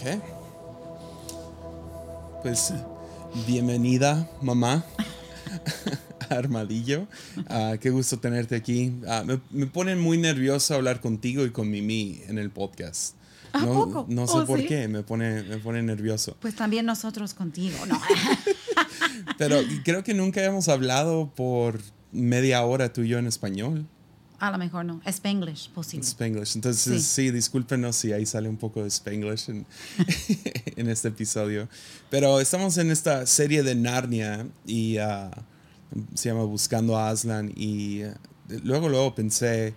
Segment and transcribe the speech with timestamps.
[0.00, 0.06] Ok.
[2.42, 2.72] Pues
[3.46, 4.82] bienvenida, mamá.
[6.30, 7.06] Armadillo.
[7.48, 8.94] Ah, qué gusto tenerte aquí.
[9.06, 13.14] Ah, me, me, pone muy nervioso hablar contigo y con Mimi en el podcast.
[13.52, 14.06] ¿A no, poco?
[14.08, 14.66] no sé ¿Oh, por sí?
[14.66, 16.34] qué, me pone, me pone nervioso.
[16.40, 18.00] Pues también nosotros contigo, ¿no?
[19.38, 21.78] Pero creo que nunca hemos hablado por
[22.10, 23.86] media hora tú y yo en español.
[24.40, 25.00] A lo mejor no.
[25.06, 26.04] Spanglish, posible.
[26.06, 26.56] Spanglish.
[26.56, 29.66] Entonces, sí, discúlpenos si ahí sale un poco de Spanglish en,
[30.76, 31.68] en este episodio.
[32.10, 35.30] Pero estamos en esta serie de Narnia y ah,
[36.14, 37.52] se llama Buscando a Aslan.
[37.54, 38.14] Y eh,
[38.64, 39.74] luego, luego pensé,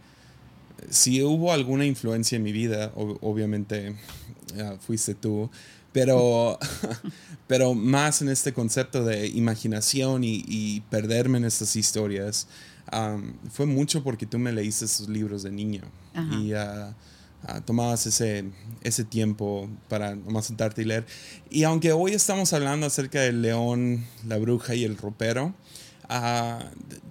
[0.89, 3.95] si hubo alguna influencia en mi vida, ob- obviamente
[4.59, 5.49] ah, fuiste tú.
[5.91, 6.57] Pero,
[7.47, 12.47] pero más en este concepto de imaginación y, y perderme en estas historias,
[12.93, 15.81] um, fue mucho porque tú me leíste esos libros de niño
[16.13, 16.35] Ajá.
[16.35, 16.95] y ah,
[17.43, 18.45] ah, tomabas ese,
[18.81, 21.05] ese tiempo para nomás sentarte y leer.
[21.49, 25.53] Y aunque hoy estamos hablando acerca del león, la bruja y el ropero,
[26.09, 26.63] ah,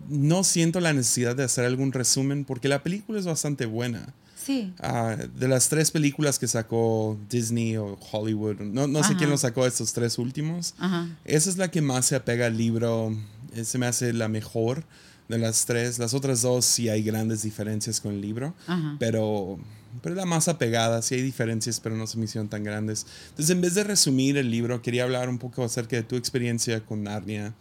[0.09, 4.15] no siento la necesidad de hacer algún resumen porque la película es bastante buena.
[4.45, 4.75] Sí.
[4.81, 9.39] Ah, de las tres películas que sacó Disney o Hollywood, no, no sé quién lo
[9.39, 11.09] sacó estos tres últimos, Ajá.
[11.25, 13.17] esa es la que más se apega al libro,
[13.55, 14.85] eh, se me hace la mejor
[15.29, 15.99] de las tres.
[15.99, 18.97] Las otras dos sí hay grandes diferencias con el libro, Ajá.
[18.99, 19.59] pero,
[20.03, 23.07] pero la más apegada, sí hay diferencias, pero no se me hicieron tan grandes.
[23.31, 26.85] Entonces, en vez de resumir el libro, quería hablar un poco acerca de tu experiencia
[26.85, 27.55] con Narnia,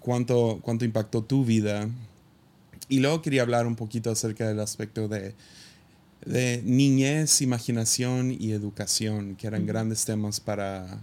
[0.00, 1.88] cuánto, cuánto impactó tu vida.
[2.88, 5.34] Y luego quería hablar un poquito acerca del aspecto de,
[6.26, 11.00] de niñez, imaginación y educación, que eran grandes temas para,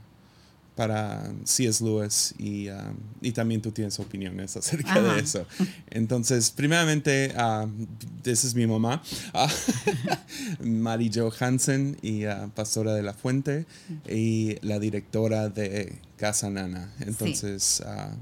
[0.79, 1.83] para C.S.
[1.83, 5.15] Lewis y, um, y también tú tienes opiniones acerca Ajá.
[5.15, 5.45] de eso.
[5.89, 7.67] Entonces, primeramente, uh,
[8.23, 9.01] esa es mi mamá,
[9.33, 9.51] ah,
[10.63, 13.65] Mary Jo Hansen, y uh, pastora de La Fuente
[14.07, 16.93] y la directora de Casa Nana.
[17.01, 18.15] Entonces, uh,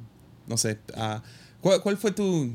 [0.48, 1.20] no sé, uh,
[1.62, 2.52] ¿cuál, cuál fue tu...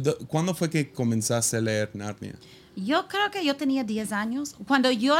[0.00, 2.34] do- ¿Cuándo fue que comenzaste a leer Narnia?
[2.76, 4.56] Yo creo que yo tenía 10 años.
[4.66, 5.16] Cuando yo,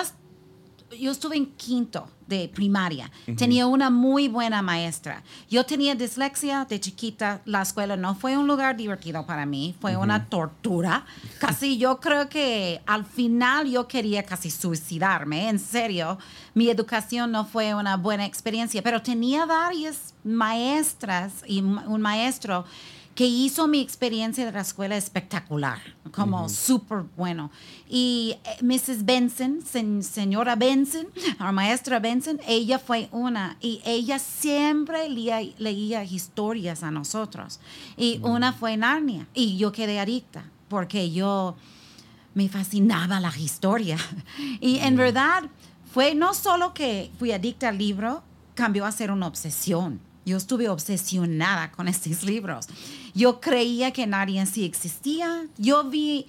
[0.98, 5.22] yo estuve en quinto de primaria, tenía una muy buena maestra.
[5.50, 7.42] Yo tenía dislexia de chiquita.
[7.44, 11.04] La escuela no fue un lugar divertido para mí, fue una tortura.
[11.38, 16.18] Casi yo creo que al final yo quería casi suicidarme, en serio.
[16.54, 22.64] Mi educación no fue una buena experiencia, pero tenía varias maestras y un maestro
[23.14, 25.78] que hizo mi experiencia de la escuela espectacular,
[26.10, 27.50] como súper bueno.
[27.88, 29.04] Y eh, Mrs.
[29.04, 31.06] Benson, sen- señora Benson,
[31.38, 37.60] la maestra Benson, ella fue una, y ella siempre leía, leía historias a nosotros.
[37.96, 41.54] Y una fue Narnia, y yo quedé adicta, porque yo
[42.34, 43.96] me fascinaba la historia.
[44.60, 45.44] Y en verdad
[45.92, 48.24] fue no solo que fui adicta al libro,
[48.54, 50.00] cambió a ser una obsesión.
[50.24, 52.66] Yo estuve obsesionada con estos libros.
[53.14, 55.46] Yo creía que Narnia sí existía.
[55.58, 56.26] Yo vi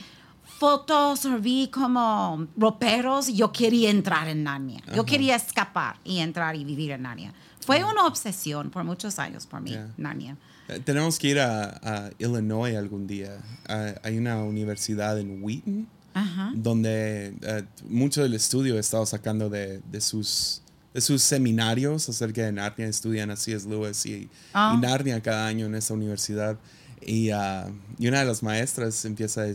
[0.60, 4.82] fotos vi como roperos yo quería entrar en Narnia.
[4.88, 5.06] Yo Ajá.
[5.06, 7.34] quería escapar y entrar y vivir en Narnia.
[7.66, 9.90] Fue una obsesión por muchos años por mí, Ya.
[9.98, 10.38] Narnia.
[10.68, 13.38] Eh, Tenemos que ir a, a Illinois algún día.
[13.68, 16.52] Ah, hay una universidad en Wheaton Ajá.
[16.56, 20.62] donde eh, mucho del estudio he estado sacando de, de sus,
[20.96, 22.88] de sus seminarios acerca de Narnia.
[22.88, 23.68] Estudian a C.S.
[23.70, 24.74] Lewis y, Ah.
[24.76, 26.58] y Narnia cada año en esa universidad.
[27.06, 27.68] Y, ah,
[28.00, 29.48] y una de las maestras empieza a,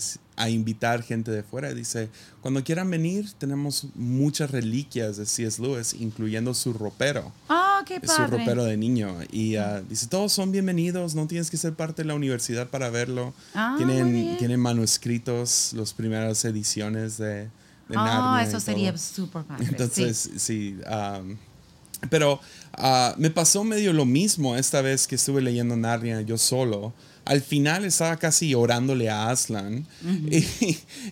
[0.45, 1.73] a invitar gente de fuera.
[1.75, 2.09] Dice,
[2.43, 5.61] cuando quieran venir, tenemos muchas reliquias de C.S.
[5.61, 8.39] Lewis, incluyendo su ropero Oh, qué es su padre.
[8.39, 9.17] ropero de niño.
[9.33, 12.91] Y ah, dice, todos son bienvenidos, no tienes que ser parte de la universidad para
[12.91, 13.33] verlo.
[13.55, 17.49] Ah, tienen, tienen manuscritos, las primeras ediciones de,
[17.97, 19.67] Oh, y eso sería súper padre.
[19.69, 20.39] Entonces, sí.
[20.39, 20.77] sí.
[20.87, 21.37] um,
[22.09, 22.41] pero
[22.73, 26.95] ah, me pasó medio lo mismo esta vez que estuve leyendo Narnia yo solo.
[27.25, 29.87] Al final estaba casi orándole a Aslan
[30.31, 30.45] y,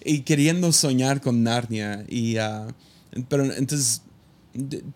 [0.04, 2.04] y queriendo soñar con Narnia.
[2.08, 2.66] Y, ah,
[3.28, 4.02] pero entonces,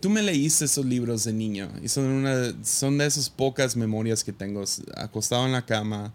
[0.00, 4.24] tú me leíste esos libros de niño y son, una, son de esas pocas memorias
[4.24, 4.64] que tengo
[4.96, 6.12] acostado en la cama.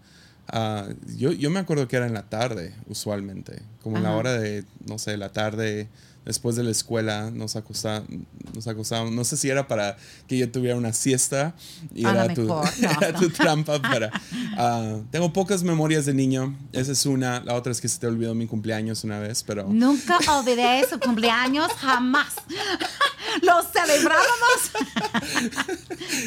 [0.48, 0.86] Ah,
[1.16, 4.18] yo, yo me acuerdo que era en la tarde, usualmente, como en la Ajá.
[4.18, 5.88] hora de, no sé, la tarde,
[6.28, 8.10] después de la escuela, nos acostábamos,
[8.54, 9.12] nos acostábamos.
[9.12, 9.96] No sé si era para
[10.26, 11.54] que yo tuviera una siesta
[11.94, 13.18] y A era tu, no, era no.
[13.18, 14.10] tu trampa para...
[14.58, 18.06] ah, tengo pocas memorias de niño, esa es una, la otra es que se te
[18.06, 19.68] olvidó mi cumpleaños una vez, pero...
[19.68, 22.34] Nunca olvidé su cumpleaños, jamás.
[23.42, 24.70] Lo celebrábamos.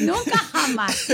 [0.00, 1.06] Nunca jamás.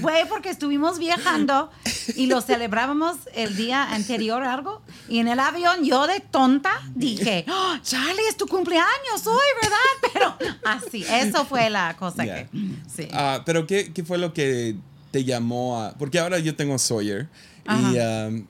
[0.00, 1.70] Fue porque estuvimos viajando
[2.14, 4.82] y lo celebrábamos el día anterior algo.
[5.08, 9.76] Y en el avión yo de tonta dije, oh, Charlie, es tu cumpleaños hoy, ¿verdad?
[10.12, 12.48] Pero así, eso fue la cosa que...
[12.94, 13.08] Sí.
[13.12, 14.76] Ah, pero ¿qué, ¿qué, fue lo que
[15.10, 15.92] te llamó a...?
[15.94, 17.28] Porque ahora yo tengo Sawyer
[17.68, 18.46] y um,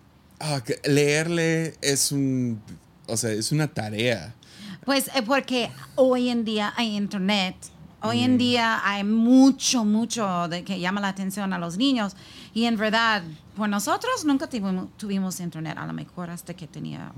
[0.84, 2.60] leerle es un...
[3.06, 4.34] O sea, es una tarea.
[4.86, 7.56] Pues eh, porque hoy en día hay internet,
[8.02, 8.38] hoy en mm.
[8.38, 12.14] día hay mucho, mucho de que llama la atención a los niños
[12.54, 13.24] y en verdad,
[13.56, 17.12] pues nosotros nunca tuvimos, internet, a lo mejor hasta que tenía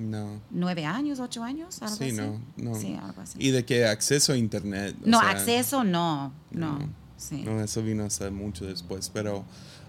[0.51, 2.13] nueve años, ocho años, algo sí, así.
[2.17, 2.75] No, no.
[2.75, 3.39] Sí, algo así.
[3.39, 4.97] Y de que acceso a internet.
[5.05, 6.79] No, acceso no, no,
[7.19, 7.43] sí.
[7.45, 9.45] No, eso vino hasta mucho después, pero,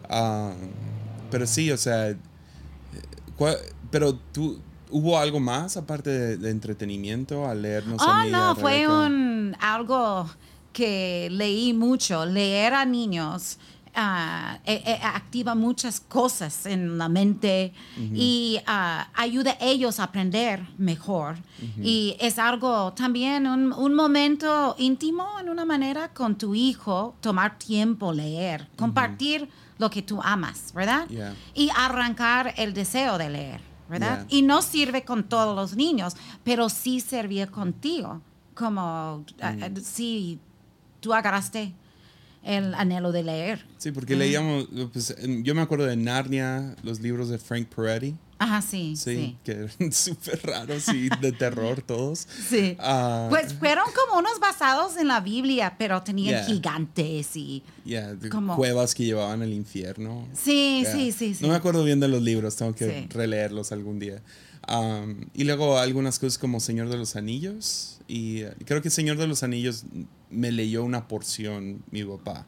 [0.09, 0.51] ah,
[1.31, 2.17] pero sí, o sea, eh,
[3.89, 4.59] pero tú,
[4.89, 8.01] ¿Hubo algo más aparte de, entretenimiento al leernos?
[8.01, 10.29] Oh, a no, fue un, algo
[10.73, 12.25] que leí mucho.
[12.25, 13.59] Leer a niños
[13.95, 14.59] uh,
[15.03, 17.73] activa muchas cosas en la mente
[18.13, 21.35] y uh, ayuda a ellos a aprender mejor.
[21.81, 27.59] Y es algo también, un, un, momento íntimo en una manera con tu hijo, tomar
[27.59, 29.47] tiempo, leer, compartir
[29.77, 31.07] lo que tú amas, ¿verdad?
[31.53, 33.68] Y arrancar el deseo de leer.
[33.89, 34.25] ¿Verdad?
[34.29, 38.21] Y no sirve con todos los niños, pero sí servía contigo,
[38.53, 39.77] como mm.
[39.81, 40.39] si
[40.99, 41.73] tú agarraste
[42.43, 43.65] el anhelo de leer.
[43.77, 48.15] Sí, porque leíamos, pues, yo me acuerdo de Narnia, los libros de Frank Peretti.
[48.39, 48.95] Ajá, sí.
[48.95, 52.25] Sí, que eran súper raros y de terror todos.
[52.49, 52.77] Sí.
[52.79, 57.61] Ah, pues fueron como unos basados en la Biblia, pero tenían gigantes y.
[58.31, 60.25] como, cuevas que llevaban al infierno.
[60.33, 61.43] Sí, sí, sí, sí.
[61.43, 64.21] No me acuerdo bien de los libros, tengo que releerlos algún día.
[65.33, 67.99] y luego algunas cosas como Señor de los Anillos.
[68.07, 69.83] Y creo que Señor de los Anillos
[70.29, 72.47] me leyó una porción mi papá.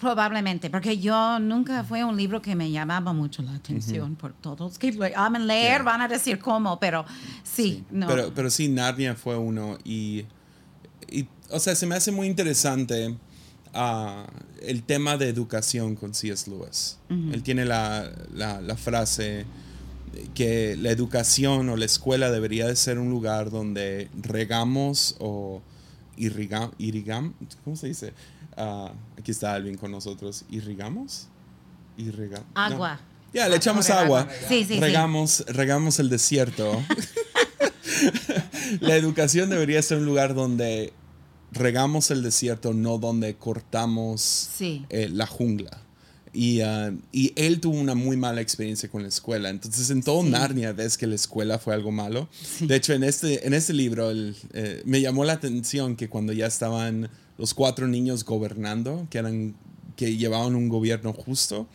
[0.00, 4.78] Probablemente, porque yo nunca fue un libro que me llamaba mucho la atención por todos
[4.78, 7.04] que aman leer, van a decir cómo, pero
[7.42, 8.06] sí, no.
[8.06, 10.24] Pero, pero sí, Narnia fue uno y,
[11.10, 13.16] y, o sea, se me hace muy interesante
[13.74, 14.24] uh,
[14.60, 16.48] el tema de educación con C.S.
[16.48, 16.98] Lewis.
[17.08, 19.46] Él tiene la, la, la, frase
[20.34, 25.60] que la educación o la escuela debería de ser un lugar donde regamos o
[26.16, 27.34] irrigamos, irrigam,
[27.64, 28.12] ¿cómo se dice?
[28.56, 30.44] Ah, aquí está Alvin con nosotros.
[30.50, 31.28] ¿Irrigamos?
[31.96, 32.46] Irrigamos.
[32.54, 33.00] Agua.
[33.32, 34.28] Ya, le echamos agua.
[34.48, 36.82] Sí, sí, regamos, regamos el desierto.
[38.80, 40.92] la educación debería ser un lugar donde
[41.52, 45.81] regamos el desierto, no donde cortamos eh, la jungla.
[46.34, 49.50] Y, ah, y, él tuvo una muy mala experiencia con la escuela.
[49.50, 52.28] Entonces, en todo Narnia ves que la escuela fue algo malo.
[52.60, 56.46] De hecho, en este, en este libro eh, me llamó la atención que cuando ya
[56.46, 59.54] estaban los cuatro niños gobernando, que, eran,
[59.96, 61.68] que llevaban un gobierno justo,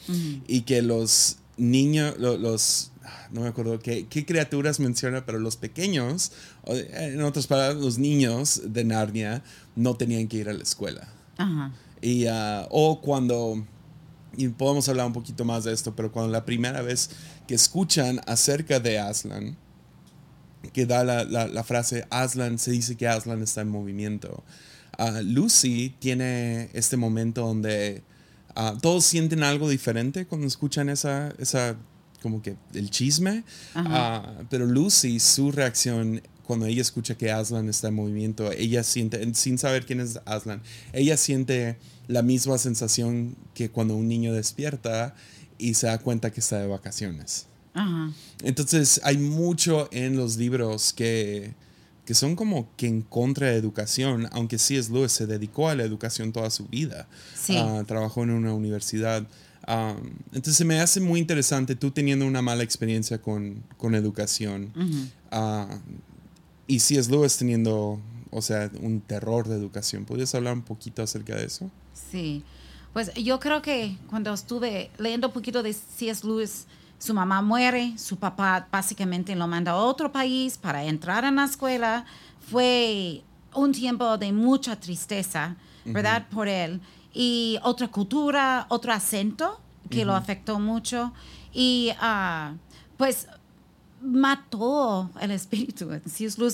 [0.47, 2.91] y que los niños, los,
[3.31, 6.31] no me acuerdo qué, qué, criaturas menciona, pero los pequeños,
[6.65, 9.43] en otras palabras, los niños de Narnia
[9.75, 11.07] no tenían que ir a la escuela.
[12.01, 13.65] Y, ah, o cuando,
[14.37, 17.09] y podemos hablar un poquito más de esto, pero cuando la primera vez
[17.47, 19.57] que escuchan acerca de Aslan,
[20.73, 24.43] que da la, la, la frase Aslan, se dice que Aslan está en movimiento.
[25.23, 28.03] Lucy tiene este momento donde
[28.55, 31.77] ah, todos sienten algo diferente cuando escuchan esa, esa
[32.21, 33.43] como que el chisme,
[33.75, 39.33] ah, pero Lucy, su reacción cuando ella escucha que Aslan está en movimiento, ella siente,
[39.35, 40.61] sin saber quién es Aslan,
[40.93, 41.77] ella siente
[42.07, 45.15] la misma sensación que cuando un niño despierta
[45.57, 47.47] y se da cuenta que está de vacaciones.
[48.41, 51.53] Entonces hay mucho en los libros que
[52.07, 54.89] que son como que en contra de educación, aunque C.S.
[54.93, 57.05] Lewis se dedicó a la educación toda su vida.
[57.49, 59.27] Ah, trabajó en una universidad.
[59.63, 59.93] Ah,
[60.31, 64.71] entonces me hace muy interesante tú teniendo una mala experiencia con, con educación
[65.33, 65.65] uh,
[66.65, 67.11] y C.S.
[67.11, 67.99] Lewis teniendo,
[68.31, 70.05] o sea, un terror de educación.
[70.05, 71.69] ¿Podrías hablar un poquito acerca de eso?
[72.11, 72.43] Sí,
[72.93, 76.25] pues yo creo que cuando estuve leyendo un poquito de C.S.
[76.25, 81.35] Lewis, su mamá muere, su papá básicamente lo manda a otro país para entrar en
[81.35, 82.05] la escuela.
[82.39, 83.23] Fue
[83.53, 86.27] un tiempo de mucha tristeza, ¿verdad?
[86.29, 86.81] Por él.
[87.13, 91.13] Y otra cultura, otro acento que lo afectó mucho.
[91.53, 92.55] Y uh,
[92.97, 93.27] pues
[94.01, 95.89] mató el espíritu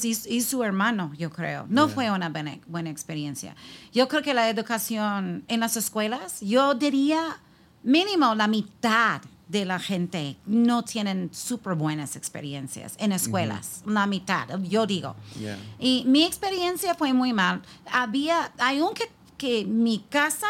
[0.04, 1.66] y, su hermano, yo creo.
[1.70, 3.56] No fue una buena, buena experiencia.
[3.92, 7.40] Yo creo que la educación en las escuelas, yo diría
[7.84, 14.48] mínimo la mitad de la gente no tienen súper buenas experiencias en escuelas, la mitad,
[14.62, 15.16] yo digo.
[15.38, 15.58] Yeah.
[15.80, 17.62] Y mi experiencia fue muy mal.
[17.92, 20.48] Había, aunque que mi casa,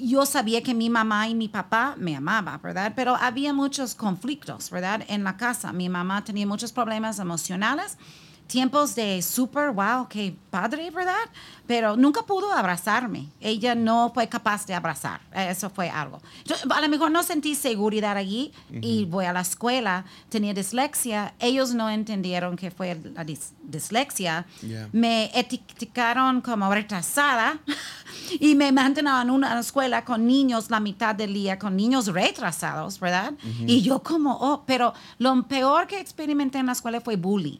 [0.00, 2.92] yo sabía que mi mamá y mi papá me amaban, ¿verdad?
[2.96, 5.04] Pero había muchos conflictos, ¿verdad?
[5.08, 5.72] En la casa.
[5.72, 7.98] Mi mamá tenía muchos problemas emocionales
[8.48, 11.14] tiempos de súper, wow, qué padre, ¿verdad?
[11.66, 13.28] Pero nunca pudo abrazarme.
[13.40, 15.20] Ella no fue capaz de abrazar.
[15.34, 16.20] Eso fue algo.
[16.46, 21.34] Yo, a lo mejor no sentí seguridad allí y voy a la escuela, tenía dislexia.
[21.38, 24.46] Ellos no entendieron que fue la dis dislexia.
[24.62, 24.88] Yeah.
[24.92, 27.58] Me etiquetaron como retrasada
[28.40, 32.98] y me mantenían en una escuela con niños la mitad del día, con niños retrasados,
[32.98, 33.34] ¿verdad?
[33.66, 37.58] Y yo como, oh, pero lo peor que experimenté en la escuela fue bullying.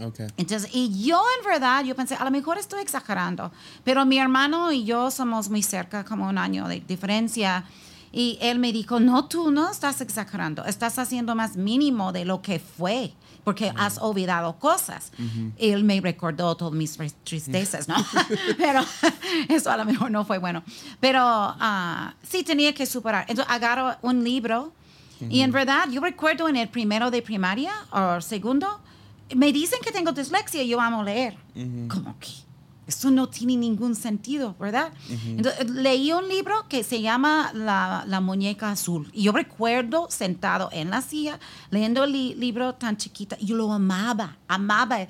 [0.00, 0.26] Okay.
[0.36, 3.52] Entonces, y yo en verdad, yo pensé, a lo mejor estoy exagerando,
[3.84, 7.64] pero mi hermano y yo somos muy cerca, como un año de diferencia.
[8.12, 12.42] Y él me dijo, no, tú no estás exagerando, estás haciendo más mínimo de lo
[12.42, 13.12] que fue,
[13.44, 15.12] porque has olvidado cosas.
[15.58, 17.94] Él me recordó todas mis tristezas, ¿no?
[18.58, 18.84] pero
[19.48, 20.64] eso a lo mejor no fue bueno.
[20.98, 23.26] Pero ah, sí tenía que superar.
[23.28, 24.72] Entonces, agarro un libro
[25.28, 28.80] y en verdad, yo recuerdo en el primero de primaria o segundo,
[29.34, 31.36] me dicen que tengo dislexia y yo amo leer.
[31.88, 32.28] Como que
[32.90, 34.92] eso no tiene ningún sentido, ¿verdad?
[35.08, 39.08] Entonces, leí un libro que se llama La, la muñeca azul.
[39.12, 41.38] Y yo recuerdo sentado en la silla
[41.70, 43.38] leyendo el li libro tan chiquita.
[43.38, 45.06] Yo lo amaba, amaba.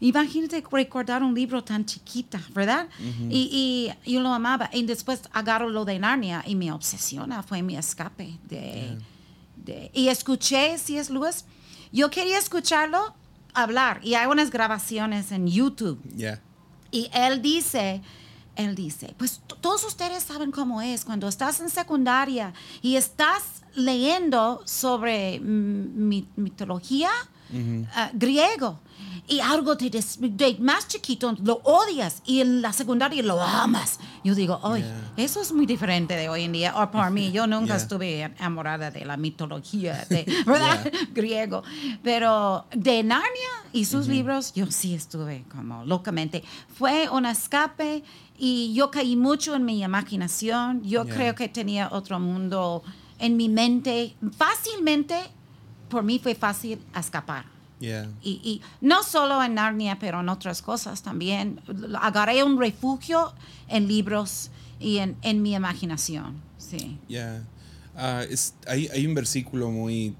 [0.00, 2.88] Imagínate recordar un libro tan chiquita, ¿verdad?
[3.30, 4.68] y, y, yo lo amaba.
[4.70, 7.42] Y después agarro lo de Narnia y me obsesiona.
[7.42, 8.38] Fue mi escape.
[8.46, 8.98] De,
[9.56, 11.10] de, y escuché C.S.
[11.10, 11.46] Lewis.
[11.90, 13.14] Yo quería escucharlo
[13.54, 16.02] hablar y hay unas grabaciones en YouTube.
[16.16, 16.40] Yeah.
[16.90, 18.02] Y él dice,
[18.56, 24.62] él dice, pues todos ustedes saben cómo es cuando estás en secundaria y estás leyendo
[24.64, 27.10] sobre mitología
[27.52, 28.80] uh, griego
[29.26, 33.98] y algo te des, de más chiquito lo odias y en la secundaria lo amas.
[34.22, 35.12] Yo digo, oye, Yeah.
[35.24, 36.74] eso es muy diferente de hoy en día.
[36.76, 37.76] O por mí, yo nunca Yeah.
[37.76, 40.90] estuve enamorada de la mitología, de, ¿verdad?
[41.14, 41.62] Griego.
[42.02, 46.44] Pero de Narnia y sus libros, yo sí estuve como locamente.
[46.76, 48.04] Fue un escape
[48.38, 50.82] y yo caí mucho en mi imaginación.
[50.82, 51.14] Yo Yeah.
[51.14, 52.82] creo que tenía otro mundo
[53.18, 54.14] en mi mente.
[54.36, 55.16] Fácilmente,
[55.88, 57.53] por mí fue fácil escapar.
[57.80, 58.08] Yeah.
[58.22, 61.60] Y, y no solo en Narnia, pero en otras cosas también.
[62.00, 63.34] Agarré un refugio
[63.68, 64.50] en libros
[64.80, 66.40] y en, en mi imaginación.
[66.58, 66.98] Sí.
[67.08, 67.42] Yeah.
[67.96, 70.14] Ah, es, hay, hay un versículo muy,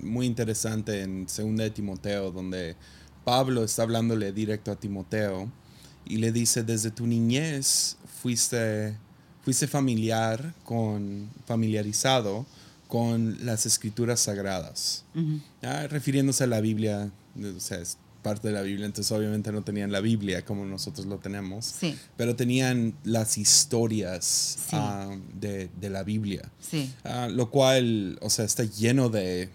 [0.00, 2.76] muy interesante en 2 de Timoteo donde
[3.24, 5.50] Pablo está hablándole directo a Timoteo
[6.04, 8.96] y le dice, desde tu niñez fuiste,
[9.42, 12.46] fuiste familiar con, familiarizado
[12.88, 15.04] con las escrituras sagradas.
[15.62, 17.10] Ah, refiriéndose a la Biblia,
[17.56, 21.06] o sea, es parte de la Biblia, entonces obviamente no tenían la Biblia como nosotros
[21.06, 21.96] lo tenemos, Sí.
[22.16, 24.70] pero tenían las historias Sí.
[24.72, 26.50] ah, de, de la Biblia.
[26.60, 26.90] Sí.
[27.04, 29.50] Ah, lo cual, o sea, está lleno de,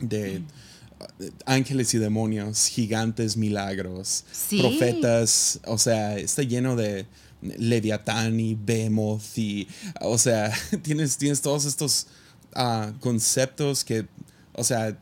[0.00, 0.42] de
[1.44, 4.58] ángeles y demonios, gigantes, milagros, Sí.
[4.60, 7.06] profetas, o sea, está lleno de
[7.58, 9.68] Leviatán y Behemoth y,
[10.00, 12.06] o sea, tienes, tienes todos estos
[12.54, 14.06] ah, conceptos que,
[14.54, 14.98] o sea,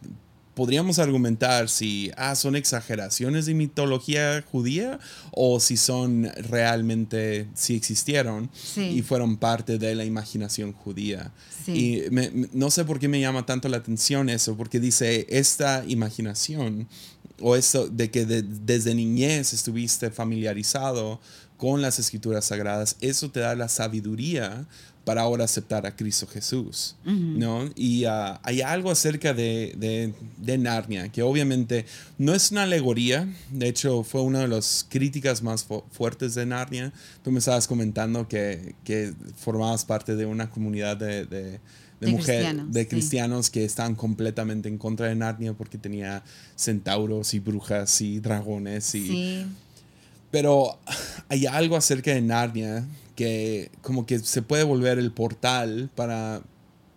[0.54, 4.98] podríamos argumentar si ah, son exageraciones de mitología judía
[5.30, 8.82] o si son realmente, si existieron Sí.
[8.82, 11.32] y fueron parte de la imaginación judía.
[11.64, 12.04] Sí.
[12.06, 15.84] Y me- no sé por qué me llama tanto la atención eso, porque dice esta
[15.86, 16.88] imaginación
[17.40, 21.20] o eso de que de- desde niñez estuviste familiarizado
[21.60, 24.64] con las escrituras sagradas, eso te da la sabiduría
[25.04, 27.68] para ahora aceptar a Cristo Jesús, ¿no?
[27.74, 31.84] Y ah, hay algo acerca de, de- de Narnia, que obviamente
[32.16, 36.46] no es una alegoría, de hecho fue una de las críticas más fu- fuertes de
[36.46, 36.92] Narnia.
[37.24, 41.60] Tú me estabas comentando que, que formabas parte de una comunidad de, de, de
[42.00, 42.88] De mujer- cristianos, de sí.
[42.88, 46.22] cristianos que estaban completamente en contra de Narnia porque tenía
[46.56, 49.46] centauros y brujas y dragones y Sí.
[50.30, 50.78] Pero
[51.28, 56.42] hay algo acerca de Narnia que como que se puede volver el portal para,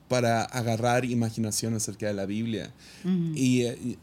[0.07, 2.71] para agarrar imaginación acerca de la Biblia.
[3.35, 3.97] y, eh, y-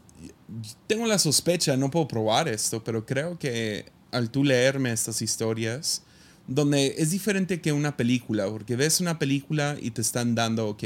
[0.85, 6.03] tengo la sospecha, no puedo probar esto, pero creo que al tú leerme estas historias,
[6.47, 10.83] donde es diferente que una película, porque ves una película y te están dando, ok,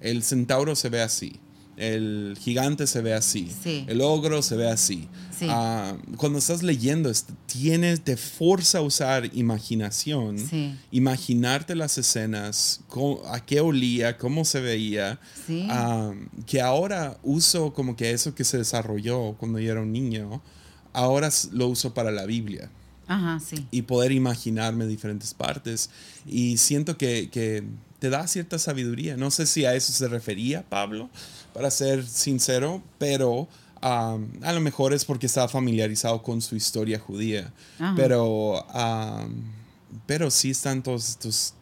[0.00, 1.32] el centauro se ve así,
[1.80, 3.84] el gigante se ve así, Sí.
[3.88, 5.08] el ogro se ve así.
[5.36, 5.46] Sí.
[5.48, 7.10] Ah, cuando estás leyendo,
[7.46, 10.74] tienes, te forza a usar imaginación, Sí.
[10.90, 15.18] imaginarte las escenas, cómo- a qué olía, cómo se veía.
[15.70, 16.12] Ah,
[16.46, 20.42] que ahora uso como que eso que se desarrolló cuando yo era un niño,
[20.92, 22.70] ahora lo uso para la Biblia
[23.06, 25.88] Ajá, y poder imaginarme diferentes partes.
[26.26, 27.64] Y siento que, que
[28.00, 29.16] te da cierta sabiduría.
[29.16, 31.08] No sé si a eso se refería Pablo,
[31.54, 33.48] para ser sincero, pero
[33.82, 37.52] um, a lo mejor es porque estaba familiarizado con su historia judía.
[37.78, 37.94] Ajá.
[37.96, 39.34] Pero, um,
[40.06, 41.54] pero sí están todos estos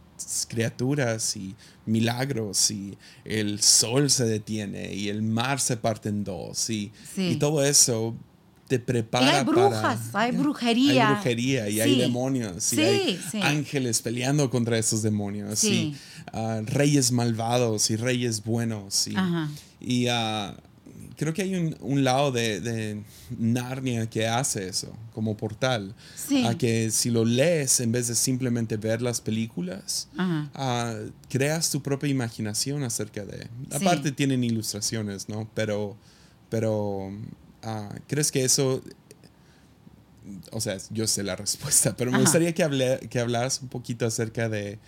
[0.48, 1.54] criaturas y
[1.86, 7.28] milagros y el sol se detiene y el mar se parte en dos y, Sí.
[7.30, 8.14] y todo eso
[8.68, 11.08] te Y prepara hay brujas, para hay brujería.
[11.08, 12.00] hay brujería y hay Sí.
[12.00, 13.40] demonios y Sí, hay sí.
[13.42, 15.72] ángeles peleando contra esos demonios Sí.
[15.72, 15.96] y
[16.32, 19.48] ah, reyes malvados y reyes buenos y, Ajá.
[19.80, 20.54] y, ah,
[21.16, 23.02] creo que hay un, un lado de, de
[23.38, 26.44] Narnia que hace eso como portal Sí.
[26.46, 30.94] a que si lo lees en vez de simplemente ver las películas ah,
[31.28, 35.96] creas tu propia imaginación acerca de aparte tienen ilustraciones no pero
[36.50, 37.10] pero
[37.62, 38.82] ah, crees que eso
[40.52, 42.24] o sea, yo sé la respuesta, pero me Ajá.
[42.24, 44.78] gustaría que, hable, que hablaras un poquito acerca de,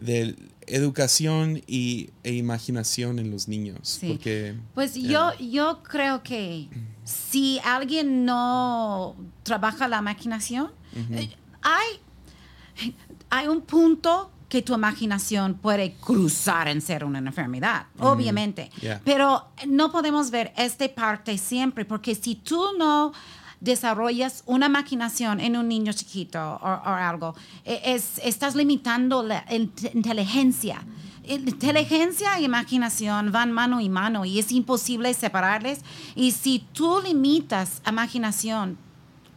[0.00, 0.36] de
[0.66, 3.78] educación y, e imaginación en los niños.
[4.00, 4.08] Sí.
[4.08, 6.68] Porque, Pues yo, yo creo que
[7.04, 10.70] si alguien no trabaja la imaginación,
[11.10, 11.30] eh,
[11.62, 12.92] hay,
[13.30, 18.70] hay un punto que tu imaginación puede cruzar en ser una enfermedad, obviamente.
[18.82, 19.00] Yeah.
[19.02, 23.12] Pero no podemos ver esta parte siempre, porque si tú no
[23.60, 29.90] desarrollas una imaginación en un niño chiquito o, algo, e- es, estás limitando la int-
[29.94, 30.82] inteligencia.
[31.24, 35.80] Inteligencia e imaginación van mano y mano y es imposible separarles.
[36.14, 38.76] Y si tú limitas imaginación,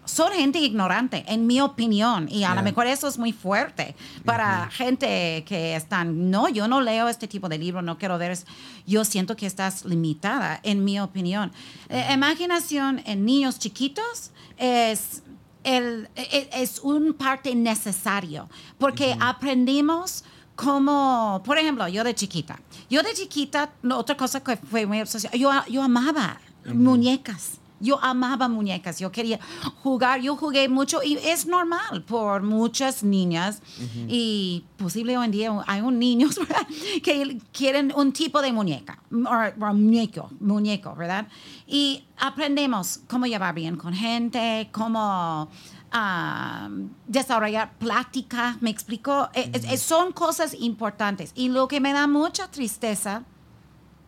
[0.05, 2.55] son gente ignorante, en mi opinión, y a Yeah.
[2.55, 7.27] lo mejor eso es muy fuerte para gente que están, no, yo no leo este
[7.27, 8.45] tipo de libro, no quiero ver, es-
[8.87, 11.51] yo siento que estás limitada, en mi opinión.
[11.89, 15.23] Eh, imaginación en niños chiquitos es,
[15.63, 18.47] el, e- es un parte necesario,
[18.77, 20.23] porque aprendimos
[20.55, 22.59] como, por ejemplo, yo de chiquita,
[22.89, 27.59] yo de chiquita, otra cosa que fue muy obsesiva, yo, yo amaba muñecas.
[27.85, 29.39] Yo amaba muñecas, yo quería
[29.83, 33.61] jugar, yo jugué mucho y es normal por muchas niñas
[34.07, 36.67] y posible hoy en día hay un niños ¿verdad?
[37.03, 41.27] que quieren un tipo de muñeca o, muñeco, muñeco, ¿verdad?
[41.67, 45.49] Y aprendemos cómo llevar bien con gente, cómo
[45.91, 46.69] ah,
[47.07, 49.29] desarrollar plática, ¿me explico?
[49.33, 53.23] Es- es- son cosas importantes y lo que me da mucha tristeza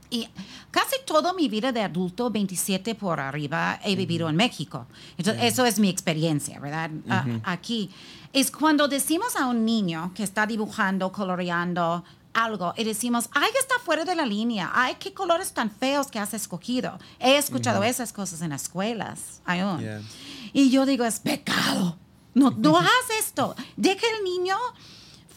[0.10, 0.28] y
[0.72, 4.88] casi toda mi vida de adulto, 27 por arriba, he vivido en México.
[5.18, 6.90] Entonces, eso es mi experiencia, ¿verdad?
[7.10, 7.90] A- aquí.
[8.34, 13.76] Es cuando decimos a un niño que está dibujando, coloreando algo y decimos, ay, está
[13.84, 17.00] fuera de la línea, ay, qué colores tan feos que has escogido.
[17.20, 19.80] He escuchado esas cosas en las escuelas aún.
[19.80, 20.02] Yeah.
[20.54, 21.98] Y yo digo, es pecado.
[22.36, 23.56] No, no haz esto.
[23.76, 24.56] Deja el niño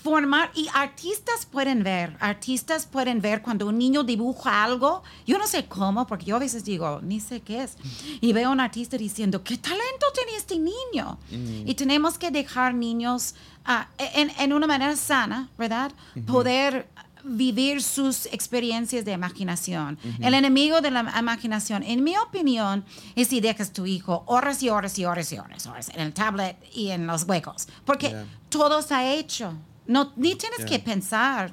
[0.02, 5.46] formar y artistas pueden ver, artistas pueden ver cuando un niño dibuja algo, yo no
[5.46, 7.76] sé cómo, porque yo a veces digo, ni sé qué es,
[8.20, 11.18] y veo a un artista diciendo, ¿qué talento tiene este niño?
[11.66, 13.34] Y tenemos que dejar niños
[13.64, 15.92] ah, en, en una manera sana, ¿verdad?
[16.26, 16.88] Poder
[17.22, 19.98] vivir sus experiencias de imaginación.
[20.20, 22.84] El enemigo de la imaginación, en mi opinión,
[23.14, 26.14] es si dejas tu hijo horas y horas y horas y horas, horas en el
[26.14, 28.24] tablet y en los huecos, porque Yeah.
[28.48, 29.52] todo está hecho.
[29.90, 30.68] No, ni tienes Yeah.
[30.68, 31.52] que pensar.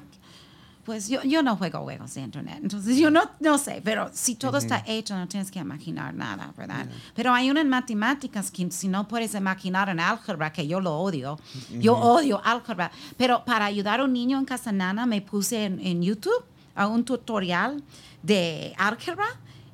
[0.84, 4.36] Pues yo, yo no juego juegos de internet, entonces yo no, no sé, pero si
[4.36, 6.88] todo está hecho, no tienes que imaginar nada, ¿verdad?
[7.14, 10.96] Pero hay una en matemáticas que si no puedes imaginar en álgebra, que yo lo
[10.98, 11.38] odio,
[11.78, 15.78] yo odio álgebra, pero para ayudar a un niño en casa nana me puse en,
[15.80, 16.42] en YouTube
[16.74, 17.82] a un tutorial
[18.22, 19.26] de álgebra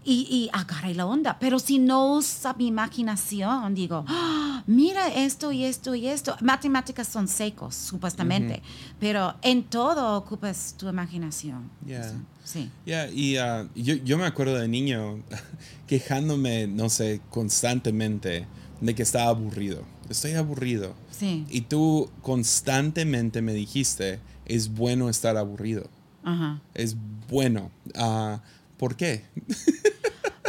[0.05, 1.39] y, y agarré la onda.
[1.39, 6.37] Pero si no usa mi imaginación, digo, "Ah, mira esto y esto y esto.
[6.41, 8.63] Matemáticas son secos, supuestamente,
[9.01, 11.71] pero en todo ocupas tu imaginación.
[11.87, 12.13] Yeah.
[12.45, 12.71] Sí.
[12.85, 15.23] Yeah, y ah, yo, yo me acuerdo de niño
[15.87, 18.47] quejándome, no sé, constantemente
[18.81, 19.83] de que estaba aburrido.
[20.11, 20.95] Estoy aburrido.
[21.11, 21.47] Sí.
[21.49, 25.89] Y tú constantemente me dijiste, es bueno estar aburrido.
[26.23, 26.61] Ajá.
[26.75, 26.97] Es
[27.31, 27.71] bueno.
[27.95, 28.43] Ah,
[28.77, 29.25] ¿Por qué?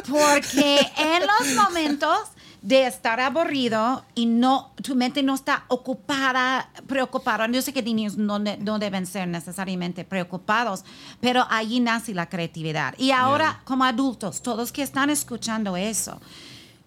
[0.10, 2.20] Porque en los momentos
[2.62, 7.48] de estar aburrido y no tu mente no está ocupada preocupados.
[7.52, 10.84] Yo sé que niños no, no deben ser necesariamente preocupados,
[11.22, 12.96] pero allí nace la creatividad.
[12.98, 13.62] Y ahora, Yeah.
[13.65, 16.20] como adultos, todos que están escuchando eso,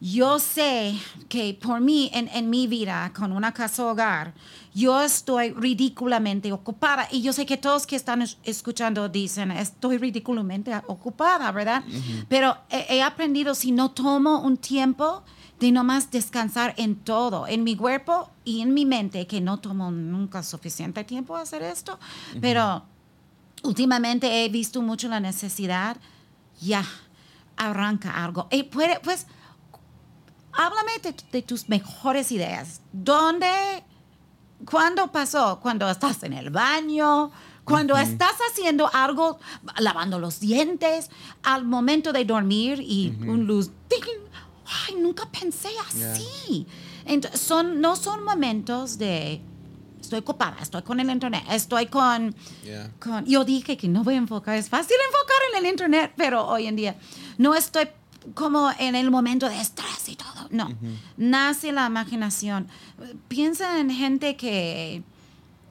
[0.01, 0.95] yo sé
[1.29, 4.33] que por mí, en, en mi vida, con una casa hogar,
[4.75, 7.09] yo estoy ridículamente ocupada.
[7.11, 11.83] Y yo sé que todos que están es- escuchando dicen, estoy ridículamente ocupada, ¿verdad?
[12.29, 15.25] Pero he, he aprendido, si no tomo un tiempo
[15.59, 19.91] de nomás descansar en todo, en mi cuerpo y en mi mente, que no tomo
[19.91, 21.99] nunca suficiente tiempo a hacer esto,
[22.41, 22.85] pero
[23.65, 25.97] últimamente he visto mucho la necesidad,
[26.61, 26.85] ya,
[27.57, 28.47] arranca algo.
[28.53, 29.27] Y puede, pues,
[30.59, 32.81] háblame de, de tus mejores ideas.
[32.93, 33.49] ¿Dónde,
[34.65, 35.61] cuándo pasó?
[35.63, 37.31] ¿Cuando estás en el baño?
[37.65, 39.39] Cuando estás haciendo algo,
[39.79, 41.11] lavando los dientes,
[41.43, 43.71] al momento de dormir y un luz.
[43.89, 44.01] ¡ting!
[44.89, 46.67] Ay, nunca pensé así.
[47.05, 49.41] Entonces, son, no son momentos de
[50.01, 52.91] estoy ocupada, estoy con el internet, estoy con, Yeah.
[52.99, 56.47] con- Yo dije que no voy a enfocar, es fácil enfocar en el internet, pero
[56.47, 56.97] hoy en día
[57.37, 57.89] no estoy
[58.35, 59.88] como en el momento de estrés
[60.51, 60.69] No,
[61.17, 62.69] nace la imaginación.
[63.29, 65.03] Piensa en gente que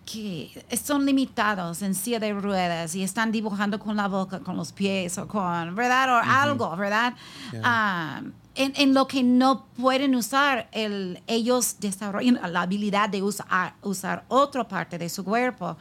[0.07, 4.71] que son limitados en silla de ruedas y están dibujando con la boca, con los
[4.71, 6.15] pies o con, ¿verdad?
[6.15, 7.13] O algo, ¿verdad?
[7.51, 7.61] Yeah.
[7.63, 8.21] Ah,
[8.55, 14.23] en, en lo que no pueden usar, el, ellos desarrollan la habilidad de usar, usar
[14.29, 15.75] otra parte de su cuerpo.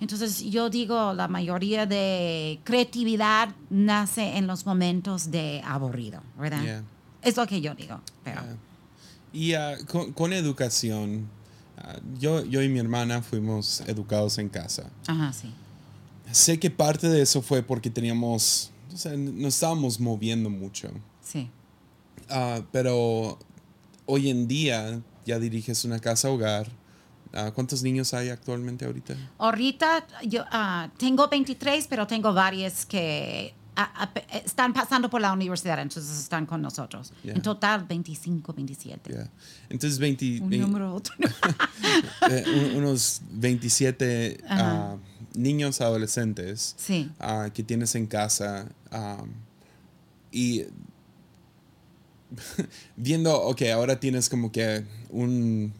[0.00, 6.62] Entonces yo digo, la mayoría de creatividad nace en los momentos de aburrido, ¿verdad?
[6.62, 6.82] Yeah.
[7.22, 8.42] Es lo que yo digo, pero...
[8.42, 8.56] Yeah.
[9.32, 11.28] Y ah, con, con educación,
[11.78, 14.90] ah, yo, yo y mi hermana fuimos educados en casa.
[15.06, 15.52] Ajá, sí.
[16.32, 20.90] Sé que parte de eso fue porque teníamos, o sea, nos estábamos moviendo mucho.
[21.22, 21.48] Sí.
[22.28, 23.38] Ah, pero
[24.06, 26.68] hoy en día ya diriges una casa hogar.
[27.32, 29.14] Ah, ¿Cuántos niños hay actualmente ahorita?
[29.38, 33.54] Ahorita yo ah, tengo 23, pero tengo varias que
[34.32, 37.12] están pasando por la universidad, entonces están con nosotros.
[37.22, 37.34] Yeah.
[37.34, 39.12] En total, 25, 27.
[39.12, 39.30] Ya.
[39.68, 41.14] Entonces, 20 Un vein- número otro.
[42.30, 44.92] eh, un- unos 27 Ajá.
[44.92, 44.96] ah,
[45.34, 48.66] niños adolescentes sí, ah, que tienes en casa.
[48.90, 49.24] ah,
[50.32, 50.64] y
[52.96, 55.72] viendo, ok, ahora tienes como que un,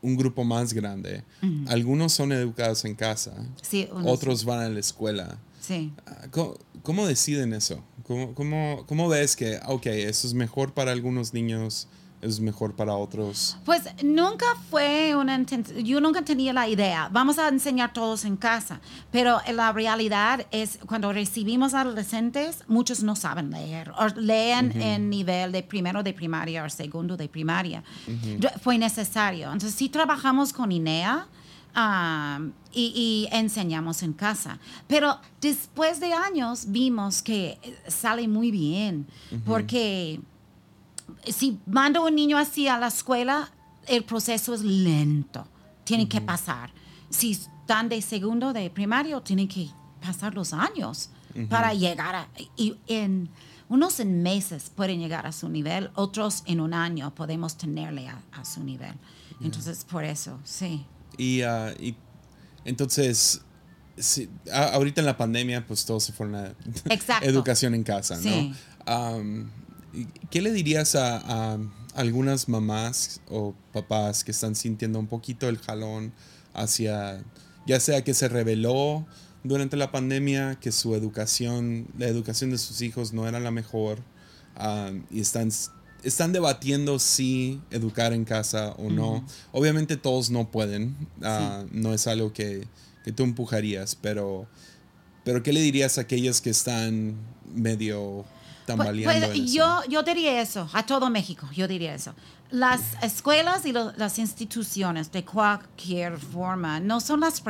[0.00, 1.22] un grupo más grande.
[1.68, 3.88] Algunos son educados en casa, sí.
[4.04, 5.38] otros van a la escuela.
[5.62, 5.92] Sí.
[6.06, 7.82] Ah, ¿Cómo, cómo deciden eso?
[8.06, 11.86] ¿Cómo, cómo, cómo ves que, ok, eso es mejor para algunos niños,
[12.20, 13.56] es mejor para otros?
[13.64, 18.36] Pues nunca fue una intención, yo nunca tenía la idea, vamos a enseñar todos en
[18.36, 18.80] casa,
[19.12, 25.52] pero la realidad es cuando recibimos adolescentes, muchos no saben leer, o leen en nivel
[25.52, 27.84] de primero de primaria o segundo de primaria.
[28.40, 29.46] Yo- Fue necesario.
[29.52, 31.28] Entonces sí trabajamos con INEA.
[31.74, 32.40] Ah,
[32.72, 34.58] y, y enseñamos en casa.
[34.86, 39.06] Pero después de años vimos que eh, sale muy bien,
[39.44, 40.20] porque
[41.26, 43.50] si mando un niño así a la escuela,
[43.86, 45.46] el proceso es lento.
[45.84, 46.72] Tienen que pasar.
[47.10, 49.68] Si están de segundo, de primario, tienen que
[50.00, 51.10] pasar los años
[51.48, 52.28] para llegar a...
[52.56, 53.28] Y en
[53.68, 58.20] unos en meses pueden llegar a su nivel, otros en un año podemos tenerle a,
[58.32, 58.94] a su nivel.
[59.40, 60.84] Entonces, por eso, sí.
[61.18, 61.94] Y, ah, y
[62.64, 63.42] entonces,
[63.96, 66.54] sí, a- ahorita en la pandemia, pues todos se fueron a
[67.22, 68.22] educación en casa, ¿no?
[68.22, 68.54] Sí.
[69.94, 71.58] ¿y ¿Qué le dirías a, a
[71.94, 76.12] algunas mamás o papás que están sintiendo un poquito el jalón
[76.54, 77.22] hacia,
[77.66, 79.06] ya sea que se reveló
[79.44, 83.98] durante la pandemia, que su educación, la educación de sus hijos no era la mejor,
[84.54, 85.50] am, y están
[86.02, 89.24] están debatiendo si educar en casa o no.
[89.52, 92.66] Obviamente todos no pueden, ah, no es algo que,
[93.04, 94.46] que tú empujarías, pero,
[95.24, 97.14] pero ¿qué le dirías a aquellos que están
[97.54, 99.26] medio Pues, tambaleando?
[99.28, 99.54] pues, eso?
[99.54, 102.14] yo, yo diría eso, a todo México, yo diría eso.
[102.50, 107.42] Las escuelas y lo- las instituciones de cualquier forma no son las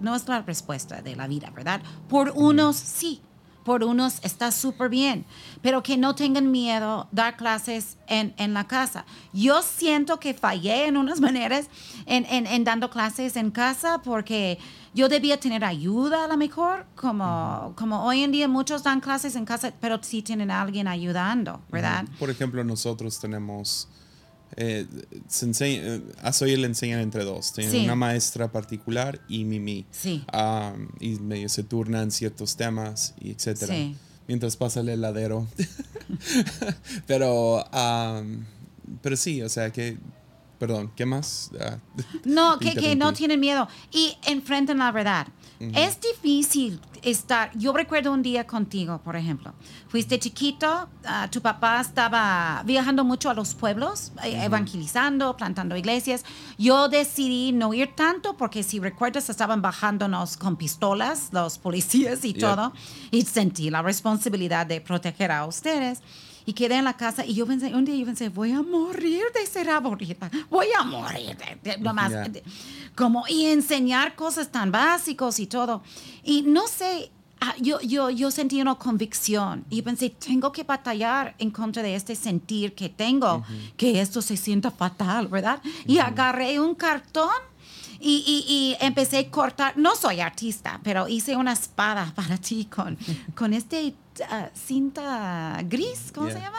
[0.00, 1.82] no es la respuesta de la vida, ¿verdad?
[2.08, 3.20] Por unos sí,
[3.64, 5.24] por unos está súper bien,
[5.62, 9.04] pero que no tengan miedo dar clases en, en la casa.
[9.32, 11.68] Yo siento que fallé en unas maneras
[12.06, 14.58] en, en, en dando clases en casa porque
[14.92, 19.34] yo debía tener ayuda a lo mejor, como, como hoy en día muchos dan clases
[19.34, 22.04] en casa, pero sí tienen a alguien ayudando, ¿verdad?
[22.18, 23.88] Por ejemplo, nosotros tenemos...
[24.56, 24.86] Eh,
[25.28, 27.52] se enseña, eh, a Zoe le enseñan entre dos.
[27.52, 27.84] Tienen Sí.
[27.84, 29.86] una maestra particular y Mimi.
[29.90, 30.24] Sí.
[31.00, 33.74] Y medio se turnan ciertos temas y etcétera.
[33.74, 33.96] Sí.
[34.28, 35.46] Mientras pasa el heladero.
[37.06, 38.44] pero, am,
[39.02, 39.98] pero sí, o sea que
[40.58, 41.50] Perdón, ¿qué más?
[41.60, 41.78] Ah,
[42.24, 45.26] No, que, que no tienen miedo y enfrentan la verdad.
[45.74, 47.50] Es difícil estar.
[47.56, 49.52] Yo recuerdo un día contigo, por ejemplo.
[49.88, 56.24] Fuiste chiquito, ah, tu papá estaba viajando mucho a los pueblos, eh, evangelizando, plantando iglesias.
[56.58, 62.32] Yo decidí no ir tanto porque, si recuerdas, estaban bajándonos con pistolas los policías y
[62.32, 62.40] Yep.
[62.40, 62.72] todo.
[63.10, 66.00] Y sentí la responsabilidad de proteger a ustedes.
[66.46, 69.22] Y quedé en la casa y yo pensé, un día yo pensé, voy a morir
[69.34, 72.28] de ser aburrida, voy a morir de, de- nomás, Ya.
[72.28, 72.42] de-
[72.94, 75.82] como, y enseñar cosas tan básicos y todo.
[76.22, 81.34] Y no sé, ah, yo, yo, yo sentí una convicción y pensé, tengo que batallar
[81.38, 83.42] en contra de este sentir que tengo,
[83.76, 85.60] que esto se sienta fatal, ¿verdad?
[85.86, 87.30] Y agarré un cartón
[88.04, 92.66] y, y- y empecé a cortar, no soy artista, pero hice una espada para ti
[92.66, 92.96] con,
[93.34, 93.94] con este
[94.30, 96.58] ah, cinta gris, ¿cómo se llama?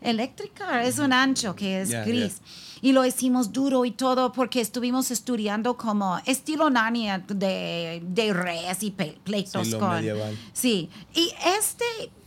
[0.00, 2.40] Eléctrica, es un ancho que es Yeah, gris.
[2.82, 8.82] Y lo hicimos duro y todo porque estuvimos estudiando como estilo Narnia de, de reyes
[8.82, 9.88] y pleitos Sí, con...
[9.90, 10.38] medieval.
[10.52, 11.84] Sí, y este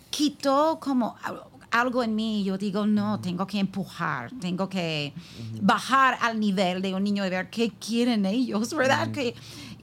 [0.10, 1.15] quitó como
[1.71, 2.43] algo en mí.
[2.43, 5.13] Yo digo, no, tengo que empujar, tengo que
[5.62, 9.12] bajar al nivel de un niño y ver qué quieren ellos, ¿verdad?
[9.12, 9.36] ¿Qué,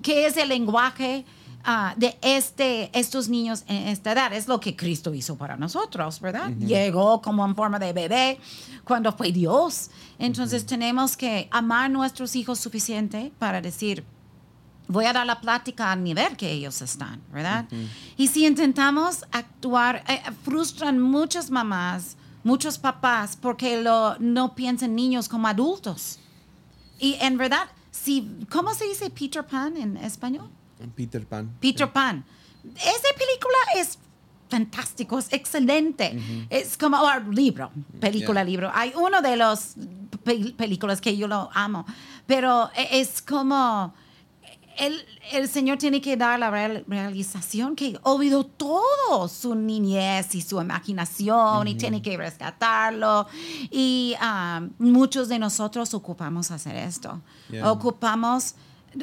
[0.02, 1.24] qué es el lenguaje
[1.64, 4.32] ah, de este, estos niños en esta edad?
[4.32, 6.50] Es lo que Cristo hizo para nosotros, ¿verdad?
[6.56, 8.38] Llegó como en forma de bebé
[8.84, 9.90] cuando fue Dios.
[10.18, 14.04] Entonces tenemos que amar a nuestros hijos suficiente para decir,
[14.88, 17.66] voy a dar la plática al nivel que ellos están, ¿verdad?
[18.16, 25.28] Y si intentamos actuar, eh, frustran muchas mamás, muchos papás, porque lo, no piensan niños
[25.28, 26.18] como adultos.
[26.98, 30.48] Y en verdad, si, ¿cómo se dice Peter Pan en español?
[30.94, 31.50] Peter Pan.
[31.60, 32.24] Peter Pan.
[32.76, 33.98] Esa película es
[34.48, 36.46] fantástico, es excelente.
[36.50, 37.70] Es como o libro,
[38.00, 38.50] película, Yeah.
[38.50, 38.70] libro.
[38.74, 39.74] Hay uno de los
[40.22, 41.84] pe- películas que yo lo amo,
[42.26, 43.92] pero e- es como
[44.78, 50.42] el, el Señor tiene que dar la real- realización que olvidó todo su niñez y
[50.42, 53.26] su imaginación y tiene que rescatarlo.
[53.70, 57.20] Y ah, muchos de nosotros ocupamos hacer esto.
[57.50, 57.70] Yeah.
[57.70, 58.54] Ocupamos,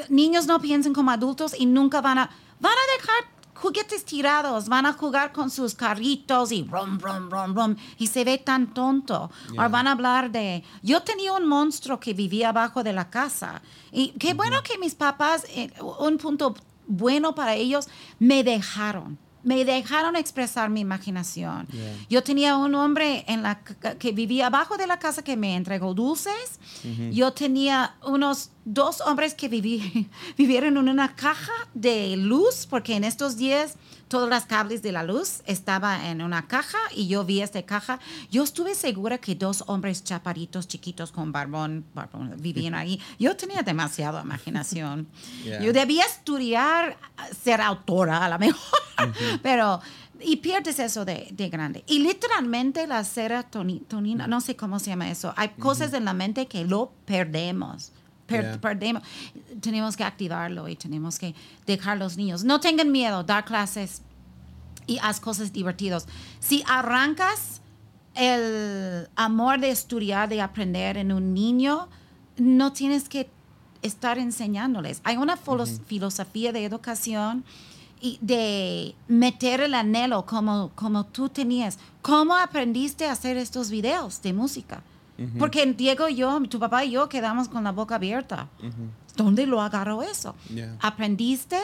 [0.10, 4.86] niños no piensan como adultos y nunca van a, van a dejar juguetes tirados, van
[4.86, 9.32] a jugar con sus carritos y rum, rum, rum, rum, y se ve tan tonto.
[9.52, 9.66] Yeah.
[9.66, 13.62] O van a hablar de, yo tenía un monstruo que vivía abajo de la casa,
[13.92, 16.56] y qué bueno que mis papás, eh, un punto
[16.88, 17.88] bueno para ellos,
[18.20, 19.18] me dejaron.
[19.44, 21.68] Me dejaron expresar mi imaginación.
[21.68, 21.96] Yeah.
[22.10, 23.62] Yo tenía un hombre en la,
[24.00, 26.60] que vivía abajo de la casa que me entregó dulces.
[27.12, 33.04] Yo tenía unos dos hombres que viví- vivieron en una caja de luz, porque en
[33.04, 33.76] estos días
[34.08, 38.00] todos los cables de la luz estaban en una caja y yo vi esta caja.
[38.32, 43.00] Yo estuve segura que dos hombres chaparitos chiquitos con barbón, barbón vivían ahí.
[43.20, 45.08] Yo tenía demasiada imaginación.
[45.44, 45.62] Yeah.
[45.62, 46.98] Yo debía estudiar
[47.44, 48.80] ser autora a lo mejor,
[49.42, 49.82] pero
[50.22, 51.84] y pierdes eso de, de grande.
[51.88, 56.48] Y literalmente la serotonina, no sé cómo se llama eso, hay cosas en la mente
[56.48, 57.92] que lo perdemos.
[58.28, 58.62] Per- Yeah.
[58.62, 59.04] Perdemos.
[59.62, 62.44] Tenemos que activarlo y tenemos que dejar los niños.
[62.44, 64.02] No tengan miedo, dar clases
[64.88, 66.08] y haz cosas divertidas.
[66.40, 67.62] Si arrancas
[68.16, 71.88] el amor de estudiar, de aprender en un niño,
[72.38, 73.30] no tienes que
[73.82, 75.02] estar enseñándoles.
[75.04, 77.44] Hay una filo- filosofía de educación
[78.00, 81.80] y de meter el anhelo como, como tú tenías.
[82.02, 84.84] ¿Cómo aprendiste a hacer estos videos de música?
[85.40, 88.50] Porque Diego y yo, tu papá y yo quedamos con la boca abierta.
[89.16, 90.36] ¿Dónde lo agarró eso?
[90.54, 90.76] Yeah.
[90.82, 91.58] ¿Aprendiste?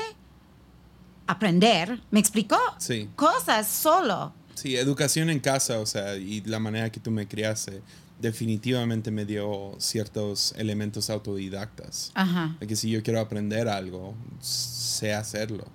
[1.28, 2.58] Aprender, ¿me explicó?
[2.80, 3.10] Sí.
[3.16, 4.34] Cosas solo.
[4.56, 7.82] Sí, educación en casa, o sea, y la manera que tú me criaste,
[8.20, 12.12] definitivamente me dio ciertos elementos autodidactas.
[12.16, 12.58] Ajá.
[12.60, 15.66] De que si yo quiero aprender algo, sé hacerlo.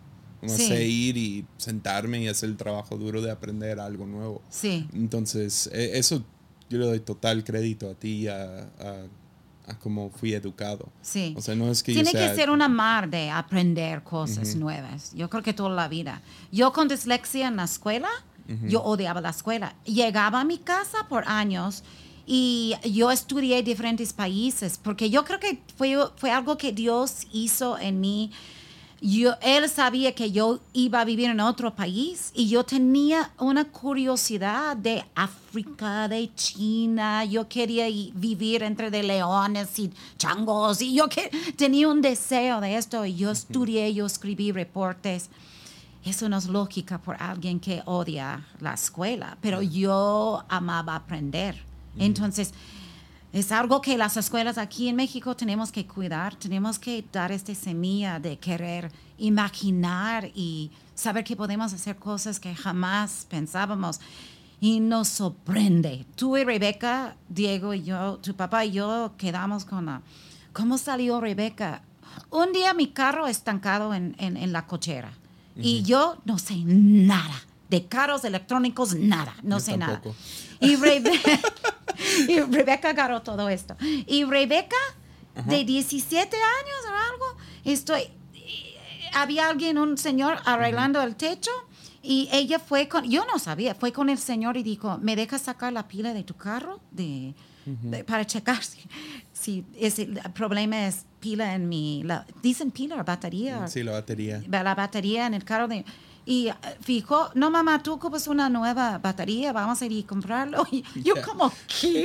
[0.40, 0.66] Como Sí.
[0.68, 4.42] sé ir y sentarme y hacer el trabajo duro de aprender algo nuevo.
[4.50, 4.86] Sí.
[4.92, 6.22] Entonces, e- eso
[6.68, 9.06] yo le doy total crédito a ti, a, a,
[9.66, 10.88] a cómo fui educado.
[11.02, 11.34] Sí.
[11.36, 12.30] O sea, no es que Tiene yo sea...
[12.30, 15.12] que ser una mar de aprender cosas nuevas.
[15.14, 16.22] Yo creo que toda la vida.
[16.52, 18.08] Yo con dislexia en la escuela,
[18.68, 19.74] yo odiaba la escuela.
[19.84, 21.82] Llegaba a mi casa por años
[22.26, 27.78] y yo estudié diferentes países porque yo creo que fue, fue algo que Dios hizo
[27.78, 28.30] en mí.
[29.00, 33.64] Yo, él sabía que yo iba a vivir en otro país y yo tenía una
[33.66, 37.24] curiosidad de África, de China.
[37.24, 42.76] Yo quería vivir entre de leones y changos y yo que, tenía un deseo de
[42.76, 45.28] esto y yo estudié, yo escribí reportes.
[46.04, 51.62] Eso no es lógica por alguien que odia la escuela, pero yo amaba aprender.
[51.98, 52.52] Entonces,
[53.34, 57.52] es algo que las escuelas aquí en México tenemos que cuidar, tenemos que dar esta
[57.52, 64.00] semilla de querer imaginar y saber que podemos hacer cosas que jamás pensábamos
[64.60, 66.06] y nos sorprende.
[66.14, 70.02] Tú y Rebeca, Diego y yo, tu papá y yo quedamos con la,
[70.52, 71.82] ¿cómo salió Rebeca?
[72.30, 75.12] Un día mi carro estancado en, en, la cochera
[75.56, 77.34] y yo no sé nada
[77.74, 80.00] de carros electrónicos, nada, no sé nada.
[80.60, 81.40] Y Rebeca,
[82.28, 83.76] y Rebeca agarró todo esto.
[83.80, 84.76] Y Rebeca,
[85.46, 88.02] de 17 años o algo, estoy,
[89.12, 91.50] había alguien, un señor arreglando el techo
[92.00, 95.42] y ella fue con, yo no sabía, fue con el señor y dijo, ¿me dejas
[95.42, 97.34] sacar la pila de tu carro de,
[98.06, 103.66] para checar si, si el problema es pila en mi, la, dicen pila o batería?
[103.66, 104.40] Sí, la batería.
[104.48, 105.84] La batería en el carro de...
[106.26, 110.66] Y eh, fijo, no mamá, tú ocupas una nueva batería, vamos a ir y comprarlo.
[110.74, 112.04] Y yo como, ¿qué?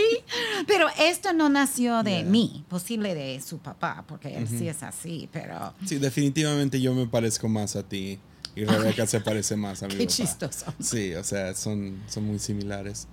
[0.67, 5.29] Pero esto no nació de mí, posible de su papá, porque él sí es así,
[5.32, 5.73] pero...
[5.86, 8.19] Sí, definitivamente yo me parezco más a ti.
[8.55, 9.95] Y Rebeca se parece más a mí.
[9.97, 10.73] Qué chistoso.
[10.79, 13.08] Sí, o sea, son, son muy similares.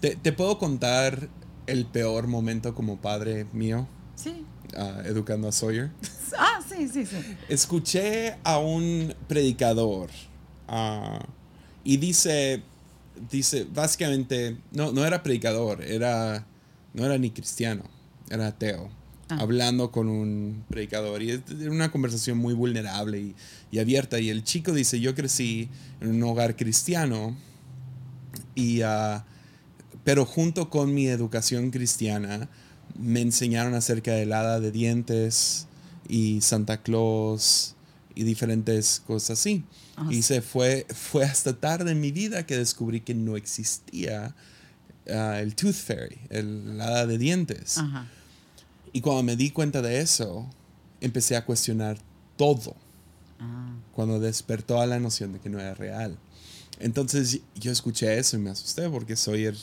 [0.00, 1.28] ¿Te, ¿Te, puedo contar
[1.66, 3.88] el peor momento como padre mío?
[4.14, 4.44] Sí.
[4.76, 5.90] Ah, educando a Sawyer.
[6.36, 7.16] Ah, sí, sí, sí.
[7.48, 10.10] Escuché a un predicador
[10.68, 11.26] Ah,
[11.82, 12.62] y dice,
[13.30, 16.46] dice, básicamente, no, no era predicador, era,
[16.94, 17.84] no era ni cristiano,
[18.30, 18.90] era ateo,
[19.28, 19.38] ah.
[19.40, 21.22] hablando con un predicador.
[21.22, 23.34] Y era una conversación muy vulnerable
[23.70, 24.20] y, abierta.
[24.20, 25.68] Y el chico dice, yo crecí
[26.00, 27.36] en un hogar cristiano,
[28.54, 29.24] y, ah,
[30.04, 32.48] pero junto con mi educación cristiana,
[32.98, 35.66] me enseñaron acerca del hada de dientes
[36.08, 37.74] y Santa Claus
[38.14, 39.64] y diferentes cosas así.
[40.10, 44.34] Y se fue, fue hasta tarde en mi vida que descubrí que no existía
[45.08, 47.80] ah, el Tooth Fairy, el hada de dientes.
[48.92, 50.48] Y cuando me di cuenta de eso,
[51.00, 51.98] empecé a cuestionar
[52.36, 52.76] todo.
[53.38, 53.74] Ah.
[53.92, 56.18] Cuando despertó a la noción de que no era real.
[56.80, 59.54] Entonces yo escuché eso y me asusté porque Sawyer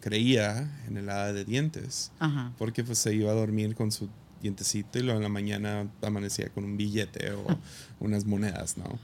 [0.00, 2.10] creía en el hada de dientes.
[2.56, 4.08] Porque pues se iba a dormir con su
[4.40, 7.44] dientecito y luego en la mañana amanecía con un billete o
[8.00, 8.98] unas monedas, ¿no?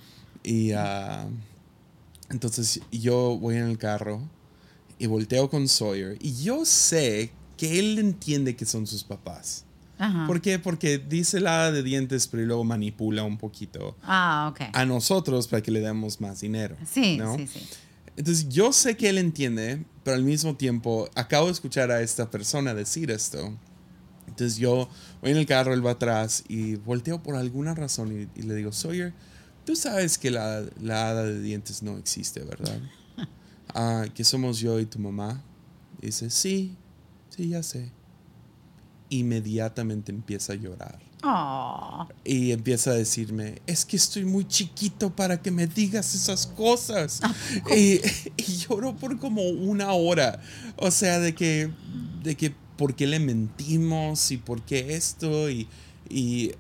[0.45, 1.31] Y uh,
[2.29, 4.21] entonces yo voy en el carro
[4.99, 9.65] y volteo con Sawyer y yo sé que él entiende que son sus papás.
[10.27, 10.59] ¿Por qué?
[10.59, 14.67] Porque dice la de dientes, pero luego manipula un poquito ah, okay.
[14.75, 16.77] a nosotros para que le demos más dinero.
[16.85, 17.69] Sí, sí, sí.
[18.17, 22.31] Entonces yo sé que él entiende, pero al mismo tiempo acabo de escuchar a esta
[22.31, 23.57] persona decir esto.
[24.27, 24.91] Entonces yo
[25.23, 28.73] voy en el carro, él va atrás y volteo por alguna razón y le digo,
[28.73, 29.15] Sawyer,
[29.65, 32.81] Tú sabes que la, la hada de dientes no existe, ¿verdad?
[33.77, 35.43] Ah, que somos yo y tu mamá.
[36.01, 36.77] dice, sí,
[37.31, 37.91] sí, ya sé.
[39.09, 41.01] Inmediatamente empieza a llorar.
[42.25, 47.21] Y empieza a decirme, es que estoy muy chiquito para que me digas esas cosas.
[47.75, 48.01] y,
[48.37, 50.41] y lloró por como una hora.
[50.77, 51.71] O sea, de que,
[52.23, 55.51] de que por qué le mentimos y por qué esto.
[55.51, 55.67] Y,
[56.09, 56.53] y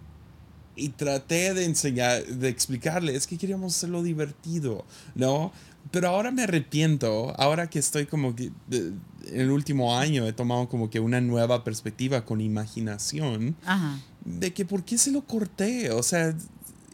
[0.76, 4.84] y traté de enseñar, de explicarle, es que queríamos hacerlo divertido,
[5.14, 5.52] ¿no?
[5.90, 9.00] Pero ahora me arrepiento, ahora que estoy como que en
[9.40, 13.54] el último año he tomado como que una nueva perspectiva con imaginación
[14.24, 16.34] de que por qué se lo corté, o sea,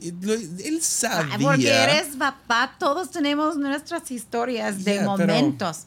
[0.02, 1.38] él sabía.
[1.38, 5.86] Porque eres papá, todos tenemos nuestras historias de momentos.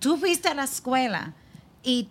[0.00, 1.34] Tú fuiste a la escuela
[1.82, 2.08] y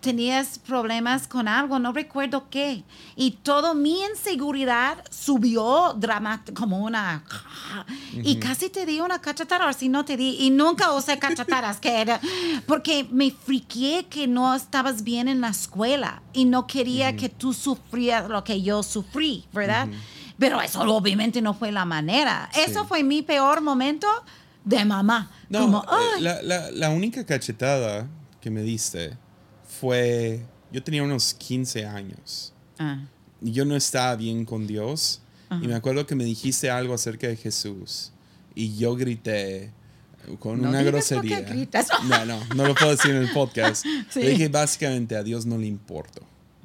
[0.00, 2.82] tenías problemas con algo, no recuerdo qué.
[3.16, 7.22] Y toda mi inseguridad subió dramático, como una...
[8.12, 12.00] Y casi te di una cachetada, si no te di, y nunca usé cachetadas, que
[12.00, 12.20] era,
[12.66, 17.52] porque me friqué que no estabas bien en la escuela y no quería que tú
[17.52, 19.88] sufrías lo que yo sufrí, ¿verdad?
[20.38, 22.50] Pero eso obviamente no fue la manera.
[22.54, 24.06] Eso fue mi peor momento
[24.64, 25.30] de mamá.
[25.48, 28.08] No, eh, la, la, la única cachetada
[28.40, 29.16] que me diste
[29.80, 32.52] fue, yo tenía unos 15 años.
[32.78, 33.06] Ah.
[33.40, 35.22] Y yo no estaba bien con Dios.
[35.62, 38.12] Y me acuerdo que me dijiste algo acerca de Jesús.
[38.54, 39.72] Y yo grité
[40.38, 41.44] con una grosería.
[42.08, 43.84] No, no, no lo puedo decir en el podcast.
[44.14, 46.22] Le dije básicamente a Dios no le importo.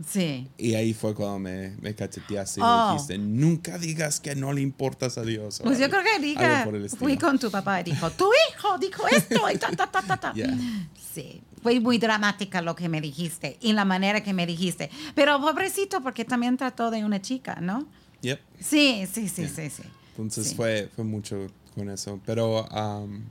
[0.08, 0.48] Sí.
[0.58, 2.92] Y ahí fue cuando me, me cacheteaste y me oh.
[2.92, 5.62] dijiste, nunca digas que no le importas a Dios.
[5.64, 6.68] Pues yo creo que diga,
[7.00, 10.18] fui con tu papá y dijo, tu hijo dijo esto y ta, ta, ta, ta,
[10.18, 10.34] ta.
[11.14, 14.92] Sí, fue muy dramática lo que me dijiste y la manera que me dijiste.
[15.16, 17.88] Pero pobrecito, porque también trató de una chica, ¿no?
[18.22, 18.40] Yep.
[18.60, 19.82] Sí, sí, sí, sí, sí.
[20.12, 22.22] Entonces Fue, fue mucho con eso.
[22.24, 23.24] Pero, um,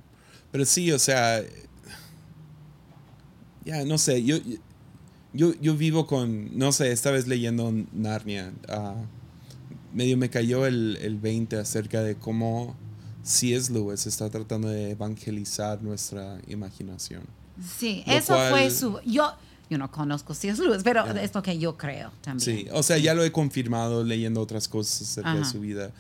[0.51, 1.45] pero sí, o sea,
[3.65, 4.39] ya, no sé, yo
[5.33, 8.97] yo, yo vivo con, no sé, esta vez leyendo Narnia, ah,
[9.93, 12.75] medio me cayó el, el 20 acerca de cómo
[13.23, 13.73] C.S.
[13.73, 17.23] Lewis está tratando de evangelizar nuestra imaginación.
[17.77, 19.01] Sí, eso fue su...
[19.05, 19.33] Yo,
[19.71, 20.63] yo no conozco C.S.
[20.63, 22.59] Lewis, pero es lo que yo creo también.
[22.59, 25.93] Sí, o sea, ya lo he confirmado leyendo otras cosas acerca de su vida.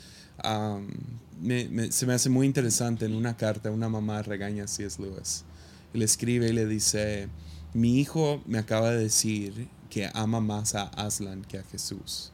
[0.43, 5.01] se me hace muy interesante en una carta, una mamá regaña a C.S.
[5.01, 5.45] Lewis.
[5.93, 7.29] Le escribe y le dice,
[7.73, 12.33] mi hijo me acaba de decir que ama más a Aslan que a Jesús.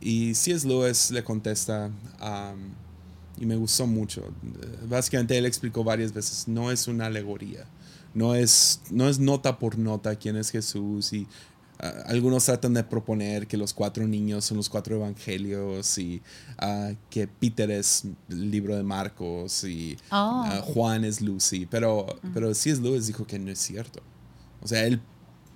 [0.00, 0.66] Y C.S.
[0.66, 1.90] Lewis le contesta,
[3.38, 4.32] y me gustó mucho.
[4.88, 7.64] Básicamente él explicó varias veces, no es una alegoría,
[8.14, 11.26] no es, no es nota por nota quién es Jesús y
[11.78, 16.22] ah, algunos tratan de proponer que los cuatro niños son los cuatro evangelios y
[16.58, 20.44] ah, que Peter es el libro de Marcos y oh.
[20.46, 22.80] ah, Juan es Lucy, pero, pero C.S.
[22.80, 24.02] Lewis dijo que no es cierto.
[24.60, 25.00] O sea, él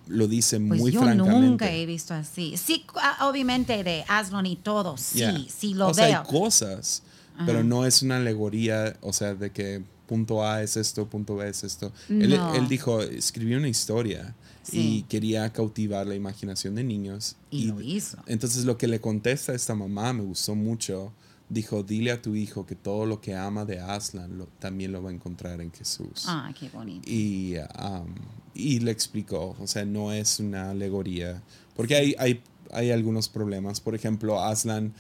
[0.09, 1.41] lo dice pues muy yo francamente.
[1.41, 2.57] nunca he visto así.
[2.57, 2.87] Sí,
[3.21, 5.95] obviamente de Aslan y todo, sí, sí lo o veo.
[5.95, 7.03] Sea, hay cosas,
[7.45, 11.49] pero no es una alegoría, o sea, de que punto A es esto, punto B
[11.49, 11.93] es esto.
[12.09, 14.35] Él, dijo, escribió una historia
[14.73, 17.37] y quería cautivar la imaginación de niños.
[17.51, 18.19] Y, lo hizo.
[18.27, 21.13] Entonces lo que le contesta a esta mamá me gustó mucho.
[21.49, 25.11] Dijo, dile a tu hijo que todo lo que ama de Aslan también lo va
[25.11, 26.25] a encontrar en Jesús.
[26.27, 27.09] Ah, qué bonito.
[27.09, 28.15] Y, um,
[28.53, 31.43] y le explicó, o sea, no es una alegoría,
[31.77, 32.43] porque hay, hay,
[32.73, 33.81] hay algunos problemas.
[33.81, 34.93] Por ejemplo, Aslan...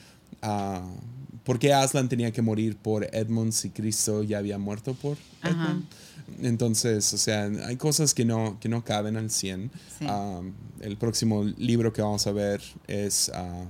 [0.43, 1.16] Uh,
[1.47, 5.87] ¿Por qué Aslan tenía que morir por Edmund si Cristo ya había muerto por Edmund?
[6.43, 9.71] Entonces, o sea, hay cosas que no, que no caben al 100.
[10.01, 13.69] Um, el próximo libro que vamos a ver es um,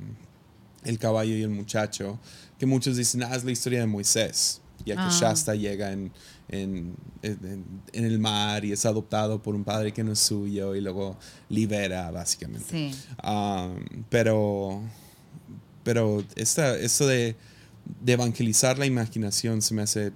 [0.84, 2.18] El caballo y el muchacho,
[2.58, 5.10] que muchos dicen, ah, es la historia de Moisés, ya que ah.
[5.12, 6.10] Shasta llega en,
[6.48, 10.80] en, en, el mar y es adoptado por un padre que no es suyo y
[10.80, 11.18] luego
[11.50, 12.90] libera, básicamente.
[13.22, 14.80] Um, pero,
[15.84, 17.36] pero esta, esto de
[18.00, 20.12] de evangelizar la imaginación se me hace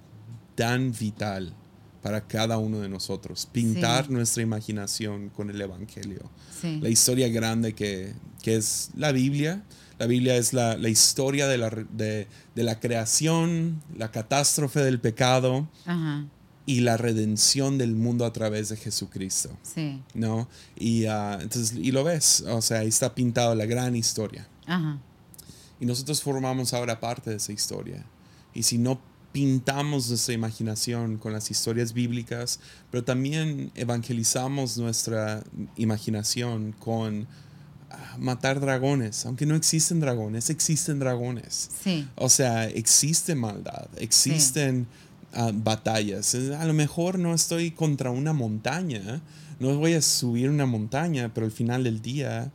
[0.55, 1.55] tan vital
[2.01, 3.47] para cada uno de nosotros.
[3.51, 6.29] Pintar nuestra imaginación con el Evangelio.
[6.63, 8.13] La historia grande que,
[8.43, 9.63] es la Biblia.
[9.99, 15.69] La Biblia es la, historia de la, de, la, creación, la catástrofe del pecado
[16.65, 19.55] y la redención del mundo a través de Jesucristo.
[20.15, 20.47] ¿no?
[20.75, 24.47] Y, ah, entonces, y lo ves, o sea, ahí está pintado la gran historia.
[24.65, 24.99] Ajá.
[25.81, 28.05] Y nosotros formamos ahora parte de esa historia.
[28.53, 29.01] Y si no
[29.31, 32.59] pintamos nuestra imaginación con las historias bíblicas,
[32.91, 35.43] pero también evangelizamos nuestra
[35.77, 37.27] imaginación con
[37.89, 41.71] ah, matar dragones, aunque no existen dragones, existen dragones.
[41.83, 42.07] Sí.
[42.15, 44.85] O sea, existe maldad, existen
[45.33, 46.35] ah, batallas.
[46.35, 49.19] A lo mejor no estoy contra una montaña,
[49.59, 52.51] no voy a subir una montaña, pero al final del día,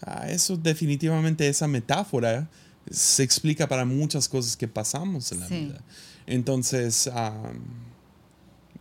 [0.00, 2.48] ah, eso definitivamente, esa metáfora
[2.90, 5.80] se explica para muchas cosas que pasamos en la vida.
[6.26, 7.10] Entonces,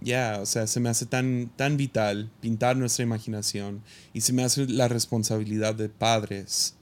[0.02, 3.82] ya, o sea, se me hace tan, tan vital pintar nuestra imaginación
[4.14, 6.76] y se me hace la responsabilidad de padres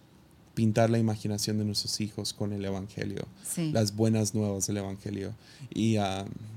[0.57, 3.27] pintar la imaginación de nuestros hijos con el Evangelio,
[3.73, 5.35] las buenas nuevas del Evangelio.
[5.71, 5.97] Y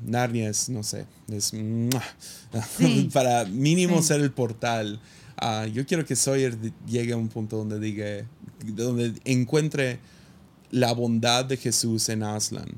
[0.06, 1.52] Narnia es, no sé, es
[3.12, 5.00] para mínimo ser el portal.
[5.36, 6.56] Ah, yo quiero que Sawyer
[6.86, 8.26] llegue a un punto donde diga,
[8.64, 9.98] donde encuentre
[10.70, 12.68] la bondad de Jesús en Aslan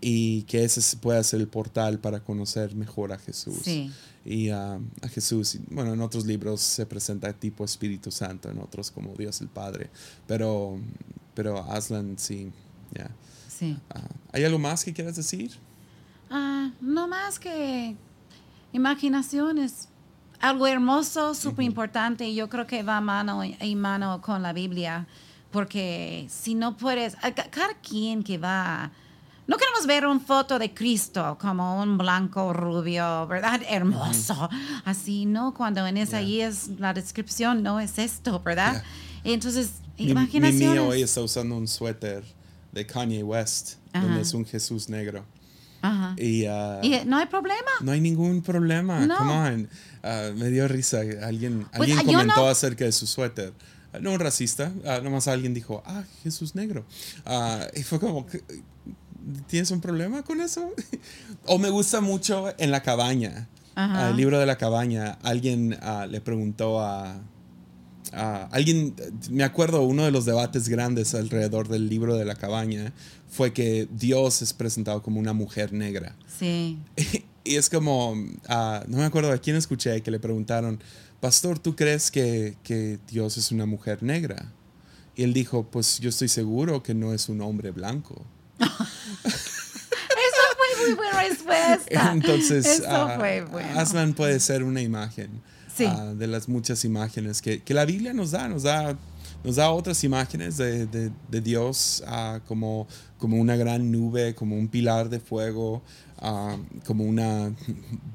[0.00, 3.62] y que ese pueda ser el portal para conocer mejor a Jesús.
[4.24, 4.78] Y a
[5.10, 9.48] Jesús, bueno, en otros libros se presenta tipo Espíritu Santo, en otros como Dios el
[9.48, 9.90] Padre,
[10.26, 10.78] pero,
[11.34, 12.52] pero Aslan sí,
[12.94, 13.10] ya.
[13.48, 13.76] Sí.
[13.90, 15.52] Ah, ¿Hay algo más que quieras decir?
[16.30, 17.96] Ah, no más que
[18.72, 19.88] imaginación es
[20.40, 25.06] algo hermoso, súper importante, y yo creo que va mano y mano con la Biblia.
[25.52, 27.14] Porque si no puedes,
[27.50, 28.90] cada quien que va,
[29.46, 33.60] no queremos ver una foto de Cristo como un blanco rubio, ¿verdad?
[33.68, 34.48] Hermoso.
[34.84, 35.52] Así, ¿no?
[35.52, 38.82] Cuando en esa ahí es la descripción, no es esto, ¿verdad?
[39.24, 40.70] Entonces, imaginación.
[40.70, 42.24] Mi, mío hoy está usando un suéter
[42.72, 45.24] de Kanye West, donde es un Jesús negro.
[45.82, 46.14] Ajá.
[46.16, 47.70] Y, uh, y, no hay problema.
[47.80, 49.04] No hay ningún problema.
[49.04, 49.18] No.
[49.18, 49.68] Come on.
[50.02, 51.00] Uh, me dio risa.
[51.22, 53.52] Alguien, pues, alguien comentó acerca de su suéter
[54.00, 56.84] no un racista, uh, nomás alguien dijo, ah, Jesús negro.
[57.24, 58.26] Ah, y fue como,
[59.46, 60.72] ¿tienes un problema con eso?
[61.46, 66.20] o me gusta mucho en la cabaña, el libro de la cabaña, alguien ah, le
[66.20, 67.20] preguntó a,
[68.50, 68.94] alguien,
[69.30, 72.92] me acuerdo, uno de los debates grandes alrededor del libro de la cabaña
[73.30, 76.14] fue que Dios es presentado como una mujer negra.
[76.38, 76.78] Sí.
[77.44, 78.14] y es como,
[78.48, 80.82] ah, no me acuerdo a quién escuché que le preguntaron,
[81.22, 84.50] Pastor, ¿tú crees que, que Dios es una mujer negra?
[85.14, 88.26] Y él dijo, pues yo estoy seguro que no es un hombre blanco.
[88.58, 88.72] Eso
[90.56, 92.10] fue muy buena respuesta.
[92.12, 93.78] Entonces, Eso ah, fue bueno.
[93.78, 95.30] Aslan puede ser una imagen
[95.72, 95.84] Sí.
[95.86, 98.98] ah, de las muchas imágenes que, que la Biblia nos da, nos da,
[99.44, 102.86] nos da otras imágenes de, de- de Dios ah, como,
[103.18, 105.82] como una gran nube, como un pilar de fuego,
[106.20, 106.56] ah,
[106.86, 107.52] como una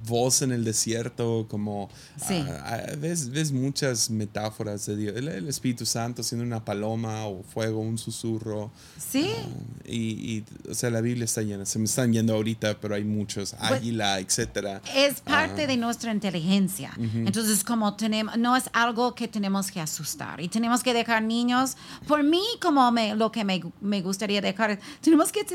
[0.07, 1.89] voz en el desierto, como
[2.25, 2.43] Sí.
[2.47, 7.43] ah, ves, ves muchas metáforas de Dios, el, el Espíritu Santo siendo una paloma o
[7.43, 8.71] fuego, un susurro.
[8.97, 9.29] Sí.
[9.85, 9.97] Y,
[10.37, 11.65] y, o sea, la Biblia está llena.
[11.65, 13.53] Se me están yendo ahorita, pero hay muchos.
[13.59, 14.81] Águila, etcétera.
[14.95, 16.91] es parte de nuestra inteligencia.
[16.97, 21.77] Entonces, como tenemos, no es algo que tenemos que asustar y tenemos que dejar niños.
[22.07, 25.45] Por mí, como me, lo que me, me gustaría dejar, tenemos que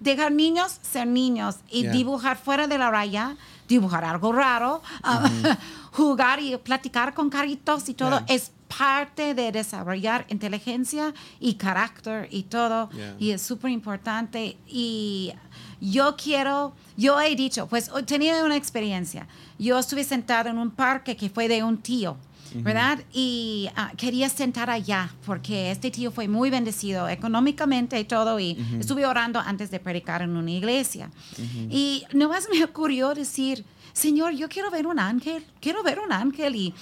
[0.00, 1.92] dejar niños ser niños y Yeah.
[1.92, 3.36] dibujar fuera de la raya,
[3.68, 5.28] dibujar algo raro, ah,
[5.92, 8.18] jugar y platicar con caritos y todo.
[8.26, 8.34] Yeah.
[8.36, 12.88] Es parte de desarrollar inteligencia y carácter y todo.
[12.90, 13.16] Yeah.
[13.18, 14.56] Y es súper importante.
[14.66, 15.32] Y
[15.80, 19.26] yo quiero, yo he dicho, pues hoy tenía una experiencia.
[19.58, 22.16] Yo estuve sentado en un parque que fue de un tío.
[22.54, 23.00] ¿Verdad?
[23.12, 28.56] Y ah, quería sentar allá porque este tío fue muy bendecido económicamente y todo y
[28.78, 31.10] estuve orando antes de predicar en una iglesia.
[31.70, 36.56] Y nomás me ocurrió decir, Señor, yo quiero ver un ángel, quiero ver un ángel.
[36.56, 36.74] Y,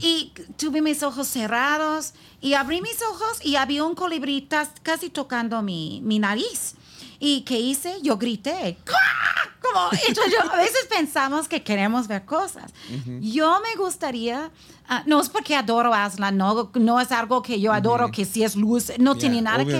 [0.00, 5.62] y tuve mis ojos cerrados y abrí mis ojos y había un colibrita casi tocando
[5.62, 6.74] mi, mi nariz.
[7.18, 7.96] ¿Y qué hice?
[8.02, 8.76] Yo grité.
[10.08, 12.72] Entonces yo- a veces pensamos que queremos ver cosas.
[13.20, 14.50] Yo me gustaría,
[14.88, 18.44] ah, no es porque adoro Aslan, no, no es algo que yo adoro, que si
[18.44, 19.76] es luz, no Yeah, tiene nada que no.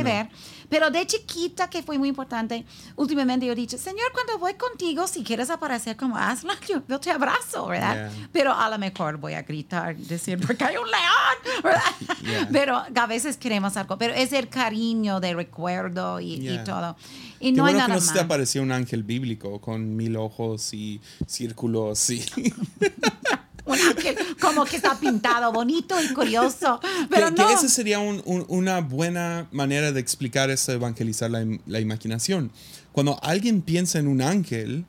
[0.68, 2.64] Pero de chiquita, que fue muy importante,
[2.96, 7.00] últimamente yo he dicho, Señor, cuando voy contigo, si quieres aparecer como Aslan, yo, yo
[7.00, 8.10] te abrazo, ¿verdad?
[8.12, 8.28] Yeah.
[8.32, 11.82] Pero a lo mejor voy a gritar, decir, porque hay un león, ¿verdad?
[12.26, 12.48] Yeah.
[12.50, 16.64] Pero a veces queremos algo, pero es el cariño de recuerdo y, y Yeah.
[16.64, 16.96] todo.
[17.38, 19.94] Y Qué no hay bueno que nada no se te apareció un ángel bíblico con
[19.96, 22.24] mil ojos y círculos y
[23.66, 26.80] Un ángel como que está pintado bonito y curioso.
[27.10, 27.48] Pero que, no.
[27.48, 32.50] que esa sería un- un- una buena manera de explicar eso, evangelizar la, la imaginación.
[32.92, 34.84] Cuando alguien piensa en un ángel,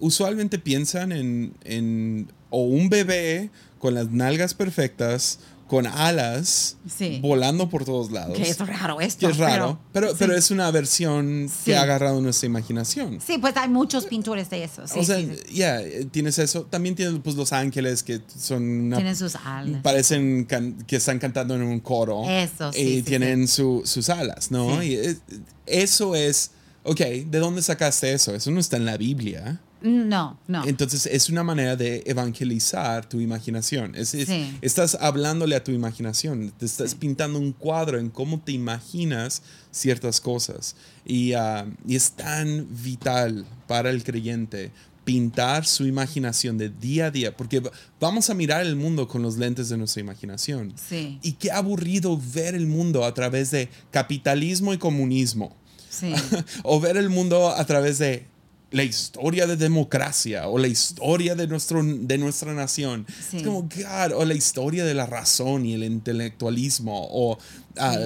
[0.00, 5.38] usualmente piensan en, en o un bebé con las nalgas perfectas,
[5.68, 7.18] con alas, Sí.
[7.22, 8.36] volando por todos lados.
[8.36, 9.26] Que es raro esto.
[9.26, 10.38] Que es raro, pero, pero, sí.
[10.38, 11.66] es una versión Sí.
[11.66, 13.20] que ha agarrado nuestra imaginación.
[13.24, 14.82] Sí, pues hay muchos pintores de eso.
[14.82, 15.18] O sea,
[15.52, 16.62] ya, eh, tienes eso.
[16.64, 19.82] También tienes pues, los ángeles que son una Tienen sus alas.
[19.82, 20.46] parecen
[20.86, 22.24] que están cantando en un coro.
[22.28, 24.82] Eso, sí, Y tienen su- sus alas, ¿no?
[24.82, 25.18] Y es-
[25.66, 26.52] eso es,
[26.84, 28.34] ok, ¿de dónde sacaste eso?
[28.34, 29.60] Eso no está en la Biblia.
[29.80, 30.64] No, no.
[30.66, 33.94] Entonces es una manera de evangelizar tu imaginación.
[33.94, 34.56] Es, es- Sí.
[34.60, 40.20] Estás hablándole a tu imaginación, te estás pintando un cuadro en cómo te imaginas ciertas
[40.20, 40.76] cosas.
[41.04, 44.70] Y, ah, y es tan vital para el creyente
[45.04, 49.22] pintar su imaginación de día a día, porque va- vamos a mirar el mundo con
[49.22, 50.74] los lentes de nuestra imaginación.
[50.76, 55.56] Sí, Y qué aburrido ver el mundo a través de capitalismo y comunismo
[55.88, 56.12] sí.
[56.62, 58.26] o ver el mundo a través de
[58.70, 63.06] la historia de democracia o la historia de, nuestro, de nuestra nación.
[63.30, 63.38] Sí.
[63.38, 67.38] Es como, God, o la historia de la razón y el intelectualismo, o
[67.78, 67.96] ah,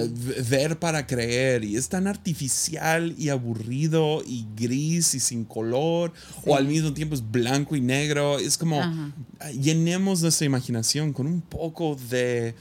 [0.49, 6.13] ver para creer, y es tan artificial y aburrido y gris y sin color,
[6.45, 8.39] o al mismo tiempo es blanco y negro.
[8.39, 9.11] Es como, ah,
[9.51, 12.55] llenemos nuestra imaginación con un poco de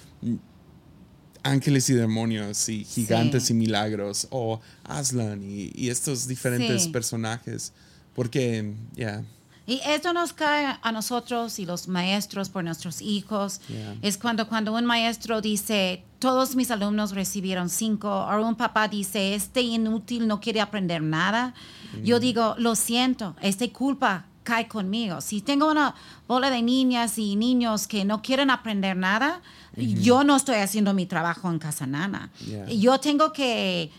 [1.44, 3.52] ángeles y demonios y gigantes Sí.
[3.52, 6.88] y milagros o Aslan y, y estos diferentes Sí.
[6.90, 7.72] personajes
[8.14, 9.22] porque ya
[9.66, 13.60] Y esto nos cae a nosotros y los maestros por nuestros hijos.
[13.68, 13.96] Yeah.
[14.02, 19.34] Es cuando, cuando un maestro dice, todos mis alumnos recibieron cinco, o un papá dice,
[19.34, 21.54] este inútil no quiere aprender nada.
[22.02, 25.20] Yo digo, lo siento, esta culpa cae conmigo.
[25.20, 25.94] Si tengo una
[26.26, 29.42] bola de niñas y niños que no quieren aprender nada,
[29.76, 32.30] yo no estoy haciendo mi trabajo en casa nana.
[32.44, 32.66] Yeah.
[32.66, 33.90] Yo tengo que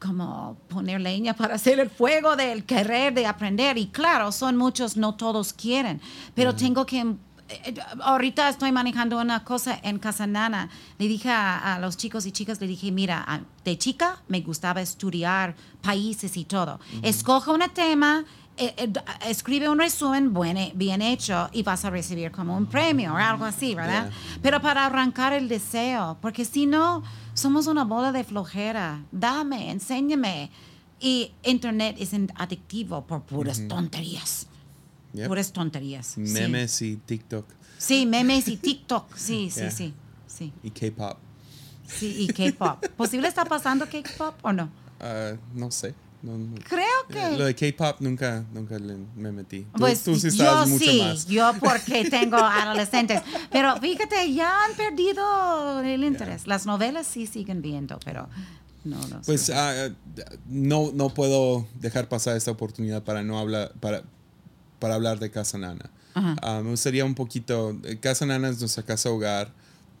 [0.00, 3.78] como poner leña para hacer el fuego del querer de aprender.
[3.78, 6.00] Y claro, son muchos, no todos quieren,
[6.34, 7.14] pero tengo que...
[8.02, 10.68] Ahorita estoy manejando una cosa en Casa Nana.
[10.98, 14.80] Le dije a, a los chicos y chicas, le dije, mira, de chica me gustaba
[14.80, 16.80] estudiar países y todo.
[17.02, 18.24] Escoge un tema,
[18.56, 18.92] eh, eh,
[19.28, 23.44] escribe un resumen buen- bien hecho y vas a recibir como un premio o algo
[23.44, 24.10] así, ¿verdad?
[24.10, 24.38] Yeah.
[24.42, 27.04] Pero para arrancar el deseo, porque si no,
[27.36, 29.04] somos una bola de flojera.
[29.12, 30.50] Dame, enséñame.
[30.98, 34.46] Y Internet es adictivo por puras tonterías.
[35.12, 35.28] Yep.
[35.28, 36.06] puras tonterías.
[36.08, 36.20] sí.
[36.20, 37.46] Memes y TikTok
[37.78, 39.14] Sí, memes y TikTok.
[39.16, 39.70] Sí, sí, Yeah.
[39.70, 39.94] sí.
[40.26, 41.16] Sí, y K-pop.
[41.86, 42.84] sí, y K-pop.
[42.96, 44.68] ¿Posible está pasando K-pop o no?
[45.00, 45.94] Ah, no sé.
[46.26, 46.54] No, no.
[46.68, 47.54] Creo Eh, Lo que.
[47.54, 49.60] de K-pop nunca, nunca le- me metí.
[49.62, 51.26] Tú, Pues tú sí yo estabas mucho sí, más.
[51.26, 53.22] yo porque tengo adolescentes.
[53.52, 56.46] Pero fíjate, ya han perdido el interés.
[56.46, 58.28] Las novelas sí siguen viendo, pero
[58.84, 59.20] no, no.
[59.24, 59.52] Pues sí.
[59.54, 59.88] ah,
[60.48, 64.02] no, no puedo dejar pasar esta oportunidad para no hablar, para,
[64.80, 65.90] para hablar de Casa Nana.
[66.14, 67.78] Ah, me gustaría un poquito.
[67.84, 69.52] eh, Casa Nana es nuestra casa hogar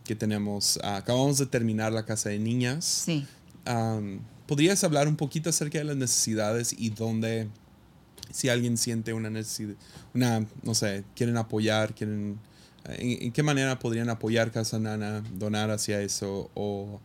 [0.02, 0.78] que tenemos.
[0.82, 2.84] ah, acabamos de terminar la casa de niñas.
[2.84, 3.26] Sí.
[3.64, 7.48] Am, ¿Podrías hablar un poquito acerca de las necesidades y dónde,
[8.30, 9.74] si alguien siente una necesidad,
[10.14, 12.38] una, no sé, quieren apoyar, quieren,
[12.84, 17.00] en, en qué manera podrían apoyar Casa Nana, donar hacia eso o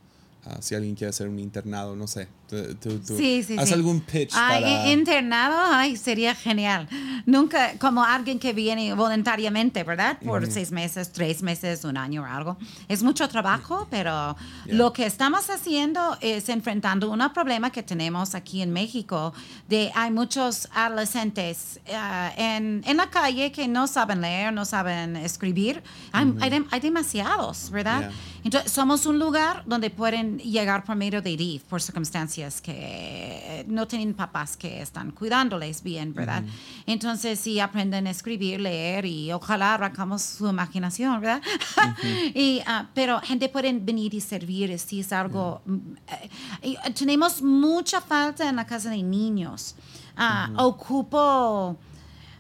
[0.45, 2.27] ah, si alguien quiere hacer un internado, no sé.
[2.49, 3.73] Tú- tú- tú- Sí, sí, ¿Haz sí.
[3.73, 4.87] algún pitch Ay, para...?
[4.87, 6.89] i- internado, ay, sería genial.
[7.25, 10.17] Nunca, como alguien que viene voluntariamente, ¿verdad?
[10.19, 12.57] Por seis meses, tres meses, un año o algo.
[12.89, 14.35] Es mucho trabajo, pero
[14.65, 14.75] Yeah.
[14.75, 19.33] lo que estamos haciendo es enfrentando un problema que tenemos aquí en México,
[19.69, 25.15] de hay muchos adolescentes ah, en, en la calle que no saben leer, no saben
[25.15, 25.81] escribir.
[26.11, 27.99] Hay, hay dem- hay demasiados, ¿verdad?
[28.01, 28.11] Yeah.
[28.43, 33.87] Entonces, somos un lugar donde pueden llegar por medio de DIF, por circunstancias que no
[33.87, 36.43] tienen papás que están cuidándoles bien, ¿verdad?
[36.85, 41.41] Entonces, sí aprenden a escribir, leer y ojalá arrancamos su imaginación, ¿verdad?
[42.33, 45.61] y, ah, pero gente puede venir y servir, si es algo...
[45.65, 45.77] mm,
[46.07, 46.29] eh,
[46.63, 49.75] y, eh, tenemos mucha falta en la casa de niños.
[50.15, 51.77] Ah, Ocupo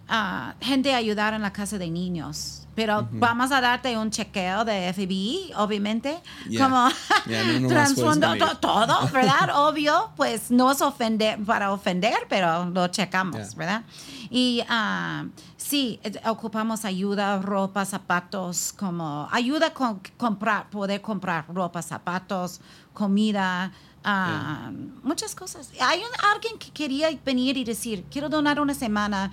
[0.07, 2.67] ah, gente a ayudar en la casa de niños.
[2.81, 6.19] Pero vamos a darte un chequeo de FBI, obviamente.
[6.49, 6.63] Yeah.
[6.63, 6.89] Como
[7.27, 7.69] Yeah, no,
[8.15, 9.49] no to- todo, ¿verdad?
[9.55, 13.55] Obvio, pues no es ofender para ofender, pero lo checamos, Yeah.
[13.55, 13.83] ¿verdad?
[14.31, 15.25] Y ah,
[15.57, 22.61] sí, ocupamos ayuda, ropa, zapatos, como ayuda con comprar, poder comprar ropa, zapatos,
[22.93, 23.71] comida,
[24.03, 24.71] ah,
[25.03, 25.69] muchas cosas.
[25.79, 29.31] Hay un- alguien que quería venir y decir, quiero donar una semana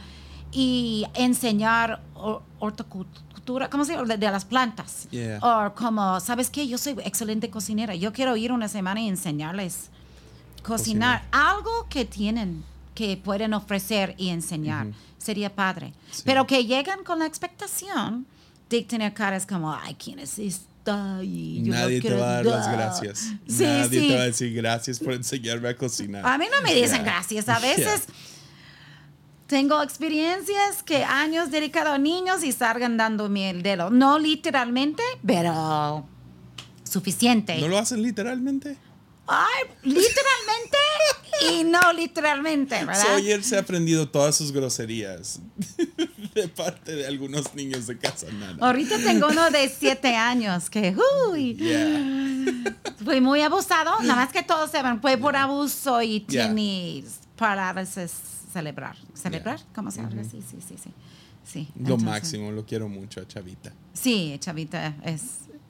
[0.51, 2.43] y enseñar hor-
[3.53, 4.07] horticultura, ¿cómo se llama?
[4.07, 5.09] De, de las plantas.
[5.11, 5.39] Yeah.
[5.43, 6.67] O como, ¿sabes qué?
[6.69, 7.95] Yo soy excelente cocinera.
[7.95, 9.89] Yo quiero ir una semana y enseñarles
[10.63, 11.25] cocinar.
[11.31, 12.63] Algo que tienen,
[12.95, 14.89] que pueden ofrecer y enseñar.
[15.19, 15.93] Sería padre.
[16.11, 16.23] Sí.
[16.25, 18.27] Pero que llegan con la expectación
[18.71, 21.19] de tener caras como, ay, ¿quién es esta?
[21.23, 22.77] Y yo no Nadie te va a dar las dar".
[22.77, 23.19] gracias.
[23.47, 24.09] Sí, Nadie sí.
[24.09, 26.27] te va a decir gracias por enseñarme a cocinar.
[26.27, 27.05] A mí no me dicen Yeah.
[27.05, 27.49] gracias.
[27.49, 27.99] A Yeah.
[29.49, 33.91] Tengo experiencias que años dedicados a niños y salgan dándome el dedo.
[33.91, 36.07] No literalmente, pero
[36.85, 37.59] suficiente.
[37.59, 38.77] ¿No lo hacen literalmente?
[39.27, 40.79] Ay, literalmente
[41.51, 43.03] y no literalmente, ¿verdad?
[43.03, 45.41] Sawyer se ha aprendido todas sus groserías
[46.35, 48.59] de parte de algunos niños de Casa Nana.
[48.61, 50.95] Ahorita tengo uno de siete años que
[51.31, 52.77] uy, Yeah.
[53.05, 54.01] fue muy abusado.
[54.01, 56.49] Nada más que todos saben, fue por abuso y Yeah.
[57.39, 58.11] Tiene parálisis
[58.53, 58.97] celebrar.
[59.15, 59.59] ¿Celebrar?
[59.59, 59.67] Yeah.
[59.75, 60.25] ¿Cómo se habla?
[60.25, 60.91] Sí, sí, sí, sí.
[61.45, 61.69] sí.
[61.77, 63.73] Lo entonces- máximo, lo quiero mucho a Chavita.
[63.93, 65.23] Sí, Chavita es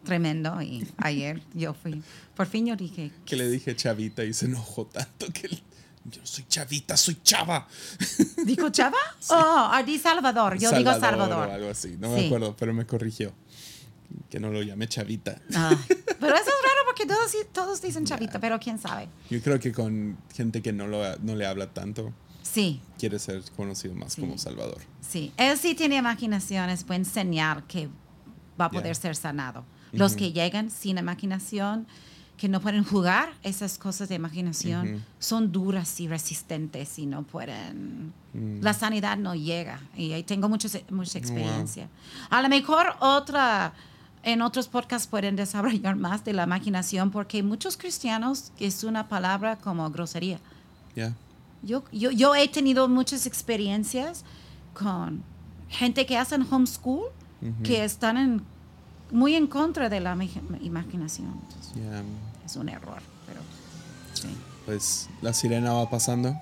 [0.04, 2.02] tremendo y ayer yo fui.
[2.34, 5.62] Por fin yo dije, Que le dije Chavita y se enojó tanto que él-
[6.04, 7.66] yo no soy Chavita, soy Chava.
[8.46, 8.96] ¿dijo Chava?
[9.28, 10.56] Oh, ah, di Salvador.
[10.58, 11.48] Yo digo Salvador.
[11.48, 12.20] o algo así, no Sí.
[12.22, 13.32] me acuerdo, pero me corrigió.
[14.30, 15.38] Que no lo llame Chavita.
[15.54, 19.09] Ay, pero eso es raro porque todos, todos dicen Chavita, pero quién sabe.
[19.30, 23.42] Yo creo que con gente que no, lo, no le habla tanto, Sí, quiere ser
[23.57, 24.22] conocido más Sí.
[24.22, 24.78] como Salvador.
[25.01, 25.32] sí.
[25.36, 27.88] Él sí tiene imaginación, es buen señal que
[28.61, 28.94] va a poder Yeah.
[28.94, 29.64] ser sanado.
[29.92, 31.86] Los que llegan sin imaginación,
[32.38, 35.03] que no pueden jugar esas cosas de imaginación, Ujú.
[35.18, 38.12] son duras y resistentes y no pueden...
[38.32, 38.61] Mm.
[38.62, 39.80] La sanidad no llega.
[39.96, 41.88] Y ahí tengo mucha, mucha experiencia.
[42.30, 43.72] A lo mejor otra...
[44.28, 49.56] En otros podcasts pueden desarrollar más de la imaginación porque muchos cristianos es una palabra
[49.56, 50.38] como grosería.
[50.94, 51.14] Ya.
[51.62, 54.24] Yo, yo, yo he tenido muchas experiencias
[54.74, 55.22] con
[55.70, 57.06] gente que hacen homeschool
[57.40, 57.62] Ujú.
[57.62, 58.42] que están en,
[59.10, 61.28] muy en contra de la imag- imaginación.
[61.48, 62.02] Entonces, Ya.
[62.44, 63.40] es un error, pero
[64.12, 64.28] sí.
[64.66, 66.36] Pues la sirena va pasando.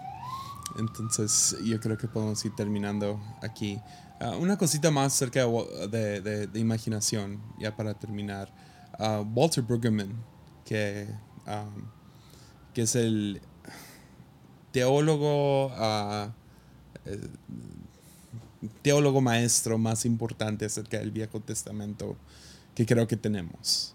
[0.76, 3.78] Entonces yo creo que podemos ir terminando aquí.
[4.20, 5.44] Ah, una cosita más acerca
[5.90, 8.52] de, de- imaginación, ya para terminar.
[8.98, 10.12] Ah, Walter Brueggemann,
[10.64, 11.06] que,
[11.46, 11.84] um,
[12.72, 13.40] que es el
[14.72, 16.30] teólogo, ah,
[17.04, 17.28] eh,
[18.82, 22.16] teólogo maestro más importante acerca del Viejo Testamento
[22.74, 23.94] que creo que tenemos.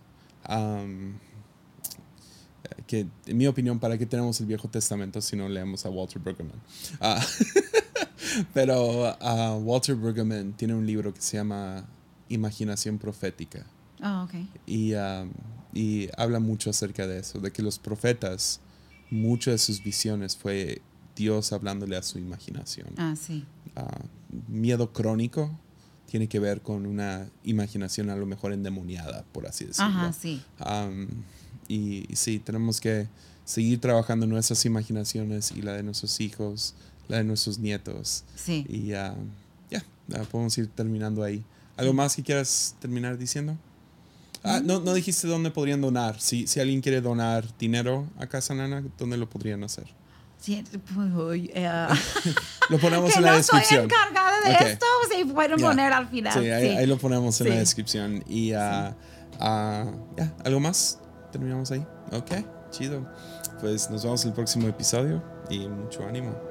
[2.88, 6.20] Que en mi opinión, ¿para qué tenemos el Viejo Testamento si no leemos a Walter
[6.22, 6.62] Brueggemann?
[7.00, 7.24] Ah,
[8.54, 11.86] Pero uh, Walter Brueggemann tiene un libro que se llama
[12.30, 13.66] Imaginación Profética.
[14.04, 14.34] Oh, ok.
[14.66, 15.32] Y, um,
[15.74, 18.60] y habla mucho acerca de eso, de que los profetas,
[19.10, 20.82] muchas de sus visiones fue
[21.16, 22.88] Dios hablándole a su imaginación.
[22.98, 23.46] Ah, sí.
[23.76, 25.52] Uh, miedo crónico
[26.08, 29.92] tiene que ver con una imaginación a lo mejor endemoniada, por así decirlo.
[29.92, 30.42] Ajá, sí.
[30.60, 31.08] Um,
[31.68, 33.08] y, y sí, tenemos que
[33.46, 36.76] seguir trabajando nuestras imaginaciones y la de nuestros hijos,
[37.12, 38.24] la de nuestros nietos.
[38.36, 38.66] Sí.
[38.70, 39.14] Y ya,
[39.70, 41.44] ya, ya podemos ir terminando ahí.
[41.78, 43.58] ¿Algo más que quieras terminar diciendo?
[44.44, 46.20] Ah, no, no dijiste dónde podrían donar.
[46.20, 49.86] Si, si alguien quiere donar dinero a Casa Nana, ¿dónde lo podrían hacer?
[50.40, 50.64] Sí,
[50.96, 51.70] pues, uy, eh,
[52.70, 53.88] Lo ponemos que en la no descripción.
[53.90, 54.62] soy encargada de Ok.
[54.72, 55.68] esto, sí, pueden Ya.
[55.68, 56.34] poner al final.
[56.34, 56.78] Sí, ahí, sí.
[56.78, 57.60] ahí lo ponemos en la Sí.
[57.60, 58.24] descripción.
[58.28, 58.96] Y ah,
[59.40, 60.98] ah, ya, ¿algo más?
[61.32, 61.86] Terminamos ahí.
[62.12, 62.32] Ok,
[62.72, 63.06] chido.
[63.60, 66.51] Pues nos vemos en el próximo episodio y mucho ánimo.